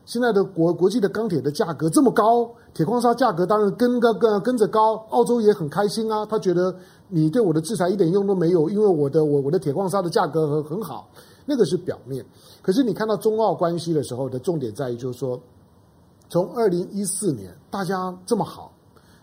[0.04, 4.96] 现在的国国际的钢铁的价格这么高，铁矿砂价格当然跟跟跟跟着高。
[5.10, 6.74] 澳洲也很开心啊，他觉得
[7.08, 11.08] 你对我的制裁一点用都没有，因为我的我我的铁矿砂的价格很很好。
[11.46, 12.24] 那个是表面，
[12.62, 15.40] 可是你看到中澳关系的时候的重点在于，就是说，
[16.28, 18.69] 从二零一四年大家这么好。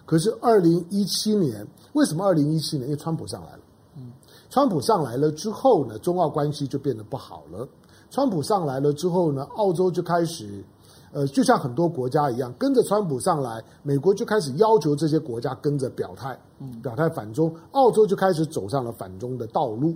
[0.08, 2.88] 可是二零一七年，为什么二零一七年？
[2.88, 3.60] 因为川普上来了。
[3.98, 4.14] 嗯，
[4.50, 7.68] 川普上来了之后呢，中澳关系就变得不好了。
[8.10, 10.64] 川普上来了之后呢，澳洲就开始，
[11.12, 16.40] 呃，就像很多国家一样，跟着川普上来，美国就开始要求这些国家跟着表态，
[16.82, 19.94] 表态反中，澳洲就开始走上了反中的道路。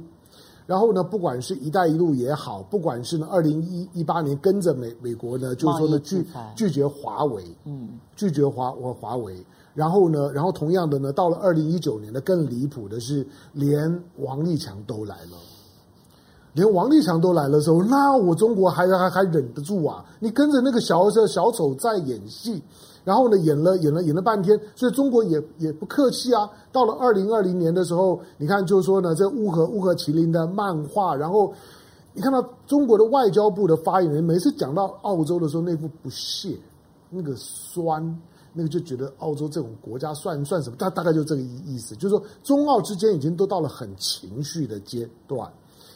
[0.68, 3.62] 然后呢，不管是一带一路也好，不管是呢二零
[3.93, 9.41] 一八年跟着美美国呢，就是说呢拒拒绝华为，嗯，拒绝华我华为。
[9.74, 15.38] 然后呢，然后同样的呢，到了二零一九年呢，更离谱的是，连王立强都来了。
[16.53, 20.03] 连王立强都来了时候，那我中国还还还忍得住啊？
[20.19, 22.61] 你跟着那个小小丑在演戏，
[23.05, 26.49] 然后呢，演了演了演了半天，所以中国也也不客气啊。
[26.74, 31.53] 到了二零二零年的时候，你看，就是说呢，这乌合乌合麒麟的漫画，然后
[32.13, 36.57] 你看到中国的外交部的发言人，每次讲到澳洲的时候，那副不屑，
[37.09, 38.03] 那个酸，
[38.53, 40.75] 那个就觉得澳洲这种国家算算什么？
[40.75, 45.51] 大大概就这个意意思，就是说中澳之间已经都到了很情绪的阶段。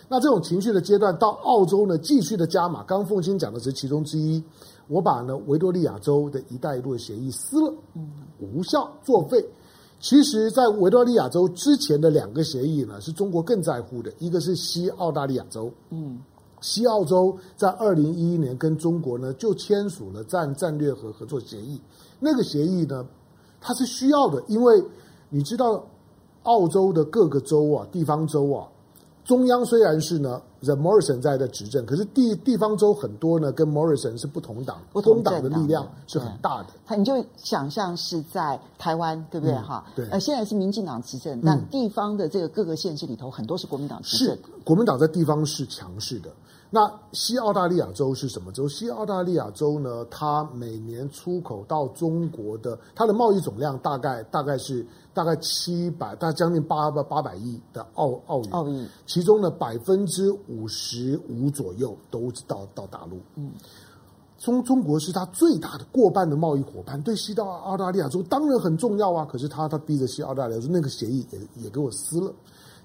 [0.07, 2.83] 那这种情绪的阶段，到澳洲呢，继续的加码。
[2.83, 4.43] 刚凤馨讲的是其中之一。
[4.87, 7.73] 我把呢维多利亚州的一带一路的协议撕了，
[8.39, 9.43] 无效作废。
[9.99, 14.13] 其实，在维多利亚州之前的两个协议呢，是中国更在乎的。
[14.19, 16.19] 一个是西澳大利亚州，嗯，
[16.61, 21.81] 西澳洲在二零一一年跟中国呢就签署了战战略和合作协议。
[22.19, 23.05] 那个协议呢，
[23.59, 24.83] 它是需要的，因为
[25.29, 25.83] 你知道，
[26.43, 28.67] 澳洲的各个州啊，地方州啊。
[29.23, 36.67] 中央虽然是呢，The Morrison 在的执政，可是地地方州很多呢，跟 Morrison 是不同党，不同党的力量是很大的。
[36.85, 39.55] 他你就想象是在台湾，对不对？
[39.55, 40.09] 哈、嗯，对。
[40.09, 44.27] 呃，现在是民进党执政，但地方的这个各个县市里头，很多是国民党执政。
[44.35, 46.29] 是国民党在地方是强势的。
[46.75, 48.67] 那西澳大利亚州是什么州？
[48.67, 50.05] 西澳大利亚州呢？
[50.11, 58.51] 它每年出口到中国的，它的贸易总量大概大概是大概七百，大概将近八百八百亿的澳澳元。
[58.51, 63.21] 澳元，其中呢百分之五十五左右都到到大陆。
[63.35, 63.53] 嗯，
[64.37, 69.23] 中中国是它最大的过半的贸易伙伴，对西到澳大利亚州当然很重要啊。
[69.23, 72.33] 可是他他逼着西澳大利亚州那个协议也也给我撕了。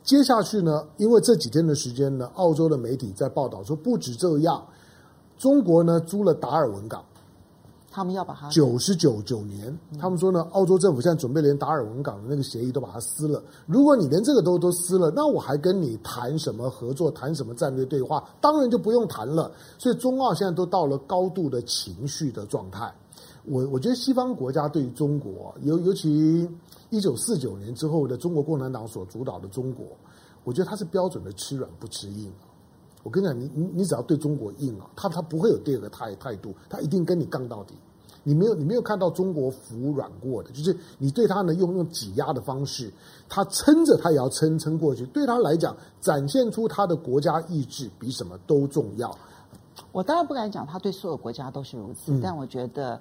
[0.02, 4.66] 接下去呢，因为这几天的时间呢，澳洲的媒体在报道说，不止这样，
[5.38, 7.04] 中国呢租了达尔文港，
[7.92, 13.42] 他们要把它九十九九年，他们说呢，澳洲政府现在准备连达尔文港的那个协议都把它撕了。
[13.66, 18.24] 如果你连这个都都撕了，那我还跟你谈什么合作，谈什么战略对话？
[18.40, 19.52] 当然就不用谈了。
[19.78, 22.92] 所以中澳现在都到了高度的情绪的状态。
[23.44, 26.48] 我我觉得西方国家对于中国，尤尤其。
[26.90, 29.86] 一九四九年之后的中国共产党所主导的中国，
[30.44, 32.30] 我觉得它是标准的吃软不吃硬。
[33.02, 37.74] 我跟你讲，你你你只要对中国硬啊，他他不会有第二个态态度，他一定跟你杠到底。
[38.24, 42.92] 你没有你没有看到中国服软过的，就是你对他呢用用挤压的方式，
[43.28, 45.06] 他撑着他也要撑撑过去。
[45.06, 49.16] 对他来讲，展现出他的国家意志比什么都重要。
[49.92, 53.00] 我当然不敢讲他对所有国家都是如此，嗯、但我觉得。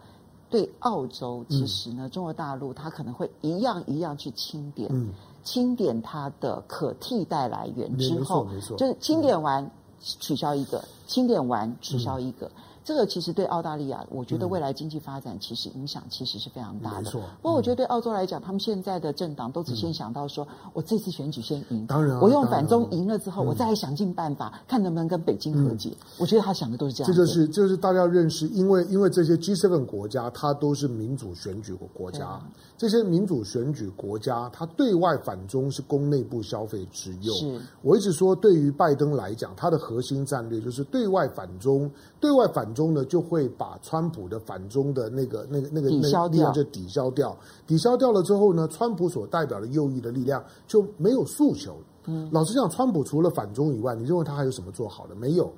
[0.49, 5.09] 对澳洲，其实呢，嗯、中国大陆它可能会一样一样去清点，嗯、
[5.43, 8.47] 清点它的可替代来源之后，
[8.77, 12.49] 就是清点完、嗯、取消一个，清点完取消一个。
[12.89, 17.01] 嗯这个其实对澳大利亚，我觉得未来经济发展其实影响其实是非常大的。
[17.03, 25.95] 没错，不过我觉得对澳洲来讲，他们现在的政党都只先想到说，我这次选举先赢，当然，我用反中赢了之后，我再想尽办法看能不能跟北京和解。
[26.17, 27.13] 我觉得他想的都是这样。
[27.13, 32.41] 这就是就是大家要认识，因为因为这些 G7 国家，它都是民主选举国家。
[32.75, 37.35] 这些民主选举国家，它对外反中是供内部消费之用。
[37.35, 42.89] 是我一直说，对于拜登来讲，他的核心战略就是对外反中，对外反中。
[42.93, 51.75] 呢，就会把川普的反中的那个、那个、那个力量就抵消掉，抵消掉了之后呢，川普所代表的右翼的力量就没有诉求。
[52.05, 55.13] 嗯，老实讲，川普除了反中以外，你认为他还有什么做好的？
[55.13, 55.53] 没有。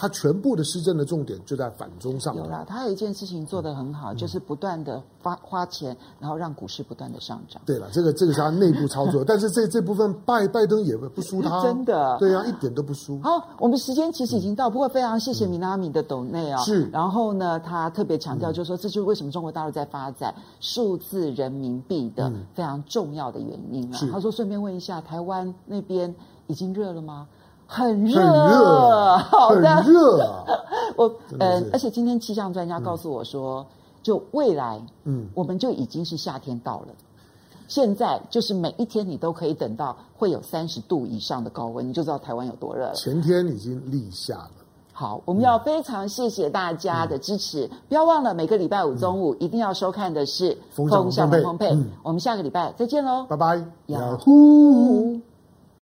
[0.00, 2.34] 他全部的施政的重点就在反中上。
[2.34, 7.60] 有了，他有一件事情做得很好，嗯、就是不断的花花钱，然后让股市不断的上涨。
[7.66, 12.16] 对了，这个这个是他内部操作， 但是这这部分拜拜登也不输他，真的。
[12.18, 13.20] 对啊，一点都不输。
[13.20, 16.58] 好，我们时间其实已经到，嗯、不过非常谢谢米拉米的斗内啊。
[16.62, 16.88] 是。
[16.88, 23.98] 然后呢，他特别强调，就是说，这就是为什么中国大陆在发展数字人民币的非常重要的原因了。
[24.00, 26.14] 嗯、他说，顺便问一下，台湾那边
[26.46, 27.28] 已经热了吗？
[27.72, 30.44] 很热，好的，很热。
[30.98, 33.64] 我呃，而且今天气象专家告诉我说，
[34.02, 36.88] 就未来，嗯，我们就已经是夏天到了。
[37.68, 42.94] 现在就是每一天你都可以等到会有三十度以上的高温，你就知道台湾有多热了。
[42.94, 44.50] 前天已经立夏了。
[44.92, 51.72] 好，我们要非常谢谢大家的支持，不要忘了每个礼拜五中午一定要收看的是《风向龙凤配》。
[52.02, 55.20] 我们下个礼拜再见喽，拜拜，呀呼。